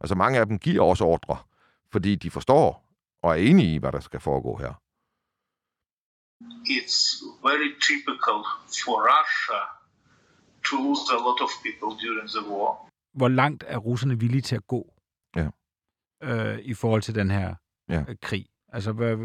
[0.00, 1.36] Altså mange af dem giver også ordre,
[1.92, 2.84] fordi de forstår
[3.22, 4.82] og er enige i, hvad der skal foregå her.
[6.76, 8.38] It's very typical
[8.84, 9.60] for Russia
[10.68, 12.88] to lose a lot of people during the war.
[13.14, 14.92] Hvor langt er russerne villige til at gå
[15.36, 15.48] Ja.
[16.22, 17.54] øh, i forhold til den her
[17.88, 18.00] Ja.
[18.08, 18.46] øh, krig?
[18.72, 19.16] Altså, hvad,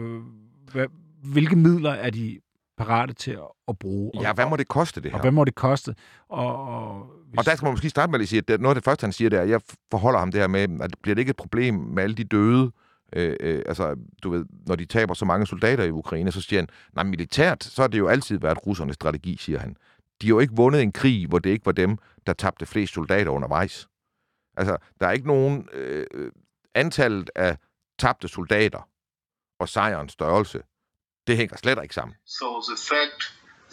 [0.71, 0.87] hvad,
[1.23, 2.39] hvilke midler er de
[2.77, 4.11] parate til at, at bruge?
[4.21, 5.17] Ja, hvad må det koste, det her?
[5.17, 5.95] Og hvad må det koste?
[6.29, 8.75] Og, og, hvis, Og der skal man måske starte med at sige, at det, noget
[8.75, 9.61] af det første, han siger, det er, jeg
[9.91, 12.71] forholder ham det her med, at bliver det ikke et problem med alle de døde,
[13.15, 16.61] øh, øh, altså, du ved, når de taber så mange soldater i Ukraine, så siger
[16.61, 19.75] han, nej, militært, så har det jo altid været russernes strategi, siger han.
[20.21, 21.97] De har jo ikke vundet en krig, hvor det ikke var dem,
[22.27, 23.87] der tabte flest soldater undervejs.
[24.57, 26.31] Altså, der er ikke nogen øh, øh,
[26.75, 27.57] antallet af
[27.99, 28.89] tabte soldater
[29.59, 30.63] og sejrens størrelse.
[31.27, 32.15] Det hænger slet ikke sammen.
[32.25, 33.21] So the fact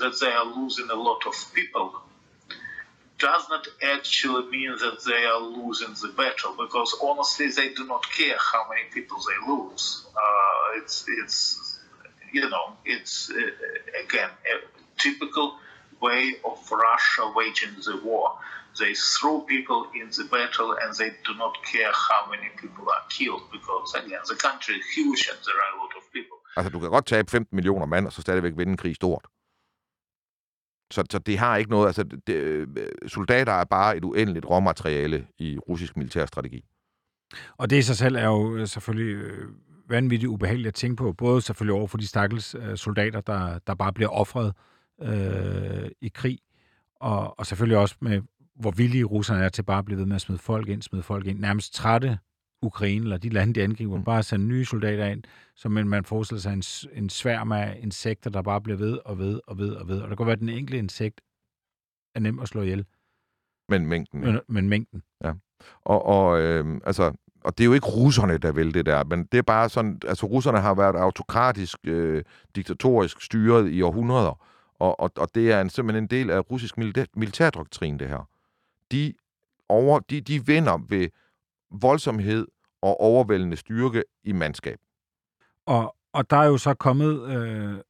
[0.00, 2.09] that they are losing a lot of people
[3.20, 8.02] does not actually mean that they are losing the battle because honestly they do not
[8.10, 10.06] care how many people they lose.
[10.16, 11.40] Uh, it's it's
[12.32, 14.56] you know it's uh, again a
[14.98, 15.56] typical
[16.00, 18.28] way of Russia waging the war.
[18.78, 23.04] They throw people in the battle and they do not care how many people are
[23.18, 26.36] killed because again the country is huge and there are a lot of people.
[26.56, 29.26] Altså, du kan godt tabe 15 millioner mand, og så stadigvæk vinde en krig stort.
[30.90, 31.86] Så, så det har ikke noget...
[31.86, 32.66] Altså, det, øh,
[33.06, 36.64] soldater er bare et uendeligt råmateriale i russisk militærstrategi.
[37.56, 39.48] Og det i sig selv er jo øh, selvfølgelig øh,
[39.88, 43.92] vanvittigt ubehageligt at tænke på, både selvfølgelig over for de stakkels soldater, der, der bare
[43.92, 44.52] bliver offret
[45.02, 46.38] øh, i krig,
[47.00, 48.22] og, og selvfølgelig også med,
[48.56, 51.02] hvor villige russerne er til bare at blive ved med at smide folk ind, smide
[51.02, 52.18] folk ind, nærmest trætte
[52.62, 54.04] Ukraine, eller de lande, de angriber, mm.
[54.04, 55.22] bare sende nye soldater ind,
[55.54, 56.62] som man, man forestiller sig en,
[57.02, 60.00] en sværm af insekter, der bare bliver ved og ved og ved og ved.
[60.00, 61.20] Og der kan være, at den enkelte insekt
[62.14, 62.86] er nem at slå ihjel,
[63.68, 64.20] Men mængden...
[64.20, 65.02] men, men mængden.
[65.84, 67.12] Og, og, øh, altså,
[67.44, 70.00] og det er jo ikke russerne, der vil det der, men det er bare sådan,
[70.06, 72.24] altså russerne har været autokratisk, øh,
[72.56, 74.46] diktatorisk styret i århundreder,
[74.78, 78.28] og, og, og det er en, simpelthen en del af russisk militær, militærdoktrin, det her.
[78.92, 79.14] De,
[79.68, 81.08] over, de, de vinder ved
[81.70, 82.46] voldsomhed
[82.82, 84.78] og overvældende styrke i mandskab.
[85.66, 87.80] Og, og der er jo så kommet øh,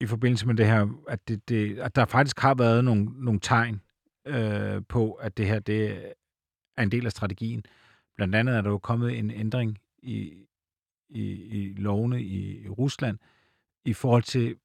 [0.00, 3.40] i forbindelse med det her, at, det, det, at der faktisk har været nogle, nogle
[3.40, 3.80] tegn
[4.26, 6.12] øh, på, at det her det
[6.76, 7.64] er en del af strategien.
[8.16, 10.46] Blandt andet er der jo kommet en ændring i,
[11.08, 13.18] i, i lovene i, i Rusland
[13.84, 14.56] i forhold til,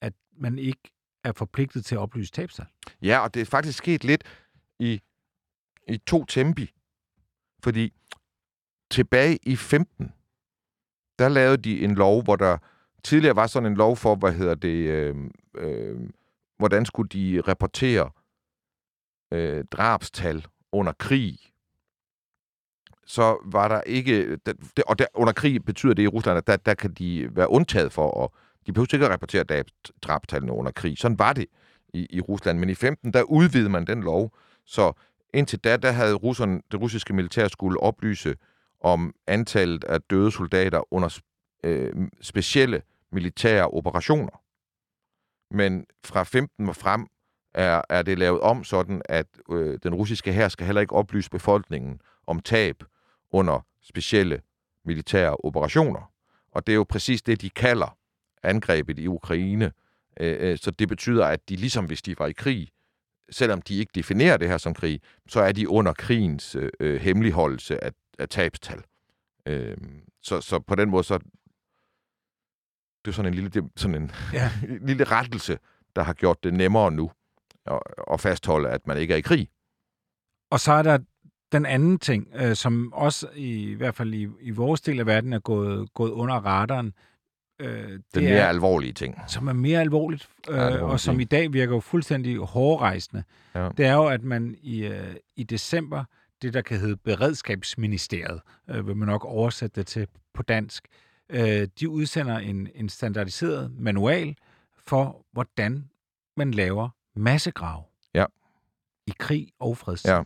[0.00, 0.90] at man ikke
[1.24, 2.66] er forpligtet til at oplyse tabstal.
[3.02, 4.24] Ja, og det er faktisk sket lidt
[4.78, 5.00] i,
[5.88, 6.70] i to tempi.
[7.62, 7.92] Fordi
[8.90, 10.12] tilbage i 15,
[11.18, 12.58] der lavede de en lov, hvor der
[13.04, 15.16] tidligere var sådan en lov for, hvad hedder det, øh,
[15.54, 16.10] øh,
[16.58, 18.10] hvordan skulle de rapportere
[19.32, 21.38] øh, drabstal under krig.
[23.06, 24.36] så var der ikke...
[24.36, 27.50] Det, og der, under krig betyder det i Rusland, at der, der kan de være
[27.50, 28.30] undtaget for, at
[28.66, 29.64] de behøver ikke at rapportere
[30.02, 30.98] drabstallene under krig.
[30.98, 31.46] Sådan var det
[31.94, 32.58] i, i Rusland.
[32.58, 34.32] Men i 15, der udvidede man den lov,
[34.64, 34.92] så
[35.34, 38.34] indtil da, der havde russerne, det russiske militær skulle oplyse
[38.80, 41.18] om antallet af døde soldater under
[41.64, 44.42] øh, specielle militære operationer.
[45.50, 47.06] Men fra 15 og frem
[47.54, 51.30] er, er det lavet om sådan, at øh, den russiske hær skal heller ikke oplyse
[51.30, 52.84] befolkningen om tab
[53.30, 54.40] under specielle
[54.84, 56.12] militære operationer.
[56.52, 57.96] Og det er jo præcis det, de kalder
[58.42, 59.72] angrebet i Ukraine.
[60.20, 62.68] Øh, øh så det betyder, at de ligesom hvis de var i krig,
[63.30, 67.00] selvom de ikke definerer det her som krig, så er de under krigens øh, øh
[67.00, 68.82] hemmeligholdelse af, af tabstal.
[69.46, 69.76] Øh,
[70.22, 71.18] så, så på den måde, så
[73.04, 74.50] det er sådan en lille, det, sådan en ja.
[74.88, 75.58] lille rettelse,
[75.96, 77.10] der har gjort det nemmere nu
[77.64, 77.80] at,
[78.12, 79.48] at fastholde, at man ikke er i krig.
[80.50, 80.98] Og så er der
[81.52, 85.06] den anden ting, øh, som også i, i hvert fald i, i vores del af
[85.06, 86.92] verden er gået, gået under radaren.
[87.58, 89.18] Øh, det den mere er, alvorlige ting.
[89.28, 93.24] Som er mere alvorligt, øh, alvorlige og som i dag virker jo fuldstændig hårdrejsende.
[93.54, 93.68] Ja.
[93.76, 96.04] Det er jo, at man i, øh, i december,
[96.42, 98.40] det der kan hedde Beredskabsministeriet,
[98.70, 100.86] øh, vil man nok oversætte det til på dansk,
[101.30, 104.36] øh, de udsender en, en standardiseret manual
[104.86, 105.88] for, hvordan
[106.36, 107.88] man laver massegrav.
[108.14, 108.24] Ja.
[109.06, 110.12] I krig og fredstid.
[110.12, 110.22] Ja.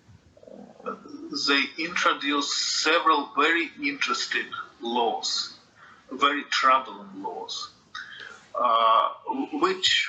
[1.49, 2.53] They introduced
[2.83, 4.47] several very interesting
[4.83, 5.60] laws,
[6.13, 7.71] very troubling laws,
[8.55, 9.09] uh,
[9.53, 10.09] which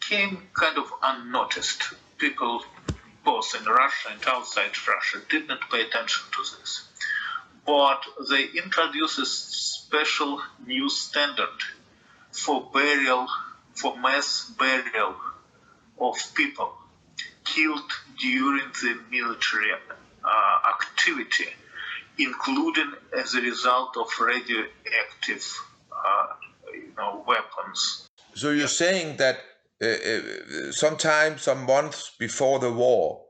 [0.00, 1.82] came kind of unnoticed.
[2.18, 2.62] People
[3.24, 6.88] both in Russia and outside Russia did not pay attention to this.
[7.66, 11.58] But they introduced a special new standard
[12.32, 13.26] for burial,
[13.74, 15.14] for mass burial
[16.00, 16.72] of people
[17.44, 19.72] killed during the military
[20.24, 21.48] uh, activity,
[22.18, 25.44] including as a result of radioactive
[25.92, 26.26] uh,
[26.72, 28.08] you know, weapons.
[28.34, 29.38] So you're saying that
[29.82, 33.24] uh, uh, sometime, some months before the war,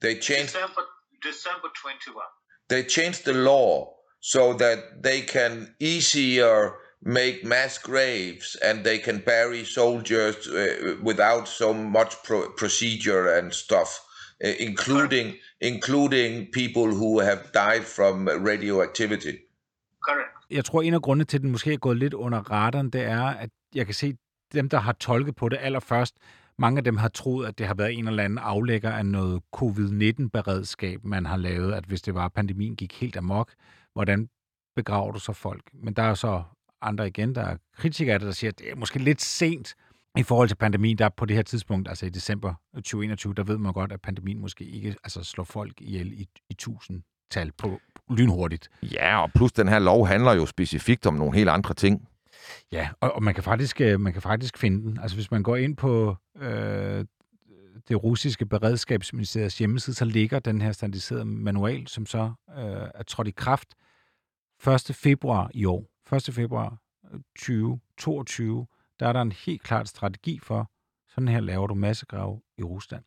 [0.00, 0.54] they changed.
[0.54, 0.82] December,
[1.22, 2.24] December 21.
[2.68, 9.18] They changed the law so that they can easier make mass graves and they can
[9.18, 14.04] bury soldiers uh, without so much pro- procedure and stuff
[14.44, 19.36] uh, including including people who have died from radioactivity
[20.08, 20.30] Correct.
[20.50, 23.02] Jeg tror en af grundene til at den måske er gået lidt under radaren det
[23.02, 24.14] er at jeg kan se
[24.52, 26.14] dem der har tolket på det allerførst
[26.60, 29.42] mange af dem har troet, at det har været en eller anden aflægger af noget
[29.56, 33.52] covid-19-beredskab, man har lavet, at hvis det var, at pandemien gik helt amok,
[33.92, 34.28] hvordan
[34.76, 35.62] begraver du så folk?
[35.72, 36.42] Men der er så
[36.82, 39.74] andre igen, der er kritikere af det, der siger, at det er måske lidt sent
[40.18, 43.58] i forhold til pandemien, der på det her tidspunkt, altså i december 2021, der ved
[43.58, 47.80] man godt, at pandemien måske ikke altså slår folk ihjel i, i tusindtal på
[48.10, 48.68] lynhurtigt.
[48.82, 52.08] Ja, og plus den her lov handler jo specifikt om nogle helt andre ting.
[52.72, 54.98] Ja, og, og man, kan faktisk, øh, man kan faktisk finde den.
[55.00, 57.04] Altså hvis man går ind på øh,
[57.88, 63.28] det russiske beredskabsministeriets hjemmeside, så ligger den her standardiserede manual, som så øh, er trådt
[63.28, 63.68] i kraft
[64.66, 64.96] 1.
[64.96, 65.84] februar i år.
[66.16, 66.34] 1.
[66.34, 66.78] februar
[67.38, 68.66] 2022,
[69.00, 70.70] der er der en helt klart strategi for,
[71.08, 73.04] sådan her laver du massegrave i Rusland.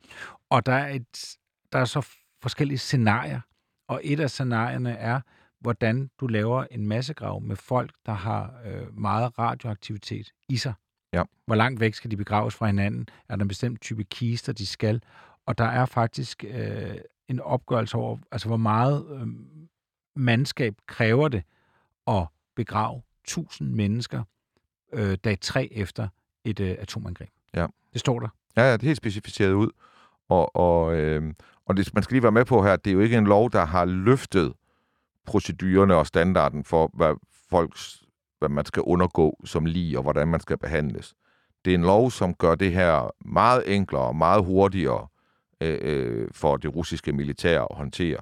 [0.50, 1.38] Og der er, et,
[1.72, 2.08] der er så
[2.42, 3.42] forskellige scenarier,
[3.88, 5.22] og et af scenarierne er,
[5.60, 10.74] hvordan du laver en massegrav med folk, der har øh, meget radioaktivitet i sig.
[11.14, 11.24] Ja.
[11.46, 13.08] Hvor langt væk skal de begraves fra hinanden?
[13.30, 15.02] Er der en bestemt type kister, de skal?
[15.46, 19.28] Og der er faktisk øh, en opgørelse over, altså hvor meget øh,
[20.16, 21.44] mandskab kræver det
[22.08, 24.24] at begrave 1000 mennesker
[24.94, 26.08] øh, dag tre efter
[26.46, 27.30] et øh, atomangreb.
[27.56, 27.68] Ja.
[27.94, 28.28] Det står der.
[28.58, 29.70] Ja, ja, det er helt specificeret ud.
[30.30, 31.34] Og, og, øh,
[31.66, 33.52] og det, man skal lige være med på her, det er jo ikke en lov,
[33.52, 34.54] der har løftet
[35.26, 37.16] procedurerne og standarden for, hvad
[37.50, 38.04] folks,
[38.40, 41.14] hvad man skal undergå som lige, og hvordan man skal behandles.
[41.66, 45.08] Det er en lov, som gør det her meget enklere og meget hurtigere
[45.62, 48.20] øh, øh, for det russiske militær at håndtere.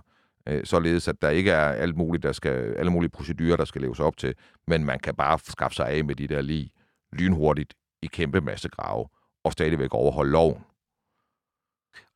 [0.50, 3.82] Øh, således at der ikke er alt muligt, der skal, alle mulige procedurer, der skal
[3.82, 4.34] leves op til,
[4.68, 6.72] men man kan bare skaffe sig af med de der lige
[7.14, 9.08] lynhurtigt i kæmpe masse grave
[9.44, 10.64] og stadigvæk overholde loven.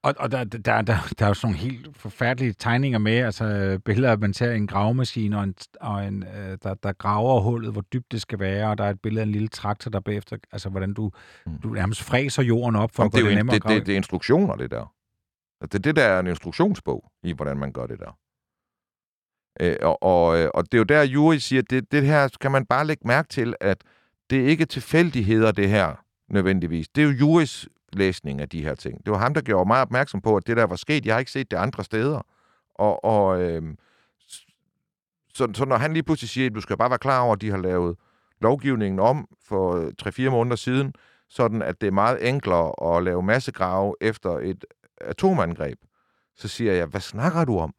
[0.06, 0.82] Og, og der, der, der,
[1.20, 4.68] der er jo sådan nogle helt forfærdelige tegninger med, altså billeder, at man ser en
[4.68, 8.70] gravemaskine, og, en, og en, øh, der, der graver hullet, hvor dybt det skal være,
[8.70, 11.12] og der er et billede af en lille traktor, der bagefter, altså hvordan du,
[11.46, 11.58] mm.
[11.58, 14.56] du nærmest fræser jorden op, for Jamen, at det, det det, det, det er instruktioner,
[14.56, 14.94] det der.
[15.66, 18.18] Det det, der er en instruktionsbog i, hvordan man gør det der.
[19.60, 22.30] Øh, og, og, øh, og det er jo der, Juri siger, at det, det her
[22.42, 23.84] kan man bare lægge mærke til, at
[24.30, 25.96] det er ikke tilfældigheder, det her
[26.30, 26.88] nødvendigvis.
[26.88, 29.06] Det er jo Juris læsning af de her ting.
[29.06, 31.20] Det var ham, der gjorde mig opmærksom på, at det der var sket, jeg har
[31.20, 32.22] ikke set det andre steder.
[32.76, 33.76] Og, og øh,
[35.34, 37.42] så, så når han lige pludselig siger, at du skal bare være klar over, at
[37.42, 37.98] de har lavet
[38.42, 40.94] lovgivningen om for øh, 3-4 måneder siden,
[41.30, 44.66] sådan at det er meget enklere at lave massegrave efter et
[45.02, 45.80] atomangreb,
[46.36, 47.76] så siger jeg, hvad snakker du om?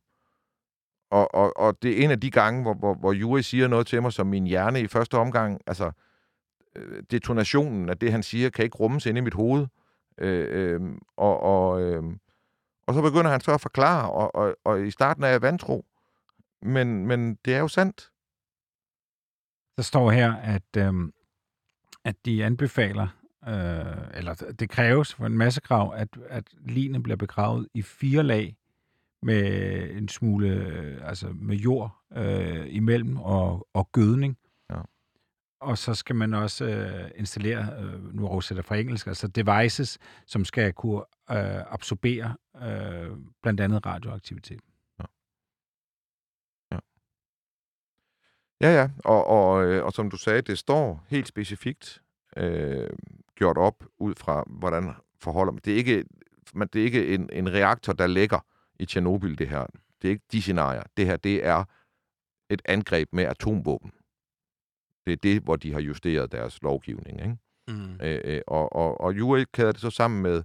[1.10, 3.86] Og, og, og det er en af de gange, hvor, hvor, hvor Juri siger noget
[3.86, 5.90] til mig, som min hjerne i første omgang, altså
[6.76, 9.66] øh, detonationen af det, han siger, kan ikke rummes inde i mit hoved.
[10.18, 10.80] Øh, øh,
[11.16, 12.02] og, og, øh,
[12.86, 15.86] og så begynder han så at forklare, og, og, og i starten er jeg vantro.
[16.62, 18.10] Men, men det er jo sandt.
[19.76, 20.94] Der står her, at, øh,
[22.04, 23.08] at de anbefaler,
[23.48, 28.56] øh, eller det kræves for en massegrav, at, at linet bliver begravet i fire lag
[29.22, 34.38] med en smule øh, altså med jord øh, imellem og, og gødning.
[34.70, 34.80] Ja.
[35.60, 40.44] Og så skal man også øh, installere, øh, nu oversætter fra engelsk, altså devices, som
[40.44, 43.10] skal kunne øh, absorbere øh,
[43.42, 44.60] blandt andet radioaktivitet.
[48.60, 52.02] Ja, ja, og, og, øh, og som du sagde, det står helt specifikt
[52.36, 52.90] øh,
[53.34, 55.60] gjort op ud fra, hvordan forholder man.
[55.64, 56.04] Det er ikke,
[56.54, 58.38] man, det er ikke en, en reaktor, der ligger
[58.78, 59.66] i Tjernobyl, det her.
[60.02, 60.82] Det er ikke de scenarier.
[60.96, 61.64] Det her, det er
[62.50, 63.92] et angreb med atomvåben.
[65.06, 67.20] Det er det, hvor de har justeret deres lovgivning.
[67.20, 67.36] Ikke?
[67.68, 68.00] Mm.
[68.02, 70.42] Øh, øh og, og, og Juri kæder det så sammen med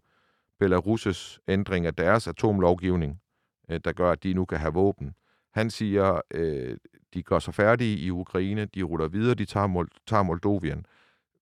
[0.64, 3.22] Belarus' ændring af deres atomlovgivning,
[3.70, 5.16] øh, der gør, at de nu kan have våben.
[5.54, 6.78] Han siger, øh,
[7.14, 10.86] de går så færdige i Ukraine, de ruller videre, de tager, Mold- tager Moldovien.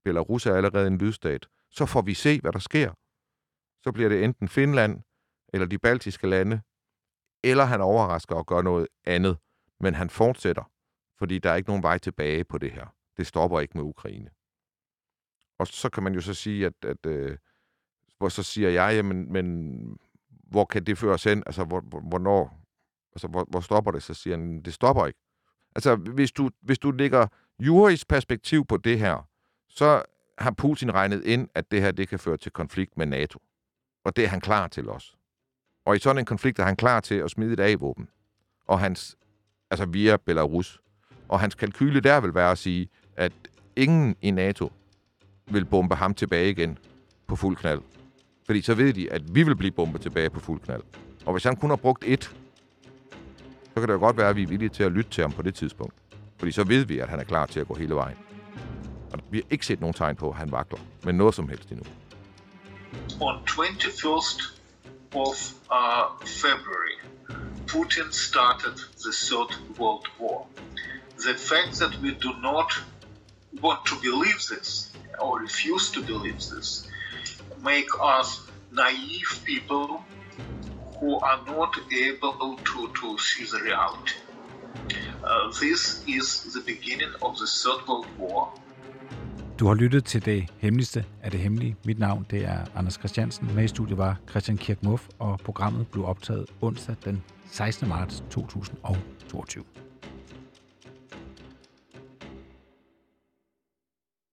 [0.04, 1.48] Belarus er allerede en lydstat.
[1.72, 2.94] Så får vi se, hvad der sker.
[3.84, 5.02] Så bliver det enten Finland
[5.54, 6.62] eller de baltiske lande,
[7.44, 9.38] eller han overrasker og gør noget andet.
[9.80, 10.72] Men han fortsætter,
[11.18, 12.96] fordi der er ikke nogen vej tilbage på det her.
[13.18, 14.30] Det stopper ikke med Ukraine.
[15.60, 17.38] Og så kan man jo så sige, at, at øh,
[18.18, 19.98] hvor så siger jeg, jamen, men
[20.30, 21.44] hvor kan det føre os hen?
[21.46, 21.80] Altså, hvor,
[22.10, 22.62] hvornår,
[23.14, 24.04] altså, hvor, hvor stopper det?
[24.04, 25.20] Så siger han, det stopper ikke.
[25.76, 27.28] Altså, hvis du, hvis du lægger
[27.60, 29.30] jurisk perspektiv på det her,
[29.70, 30.04] så
[30.38, 33.40] har Putin regnet ind, at det her det kan føre til konflikt med NATO.
[34.06, 35.16] Og det er han klar til også.
[35.86, 38.10] Og i sådan en konflikt er han klar til at smide et A-våben.
[38.68, 39.18] Og hans,
[39.72, 40.82] altså via Belarus.
[41.28, 43.32] Og hans kalkyle der vil være at sige, at
[43.76, 44.72] ingen i NATO
[45.52, 46.78] vil bombe ham tilbage igen
[47.28, 47.82] på fuld knald.
[48.46, 50.84] Fordi så ved de, at vi vil blive bombet tilbage på fuld knald.
[51.26, 52.36] Og hvis han kun har brugt et
[53.74, 55.32] så kan det jo godt være, at vi er villige til at lytte til ham
[55.32, 55.94] på det tidspunkt.
[56.38, 58.18] Fordi så ved vi, at han er klar til at gå hele vejen.
[59.14, 61.70] Og vi har ikke set nogen tegn på, at han vakler, men noget som helst
[61.72, 61.86] endnu.
[63.22, 64.60] On 21st
[65.14, 65.36] of
[65.72, 66.98] uh, February,
[67.68, 70.48] Putin started the Third World War.
[71.20, 72.70] The fact that we do not
[73.62, 76.88] want to believe this or refuse to believe this
[77.64, 78.42] make us
[78.72, 80.04] naive people
[81.00, 84.16] who are not able to, to see the reality.
[85.24, 88.52] Uh, this is the beginning of the Third World War.
[89.60, 91.76] Du har lyttet til det hemmeligste af det hemmelige.
[91.86, 93.56] Mit navn det er Anders Christiansen.
[93.56, 97.90] Med i studiet var Christian Kirk Muff, og programmet blev optaget onsdag den 16.
[97.90, 99.64] marts 2022.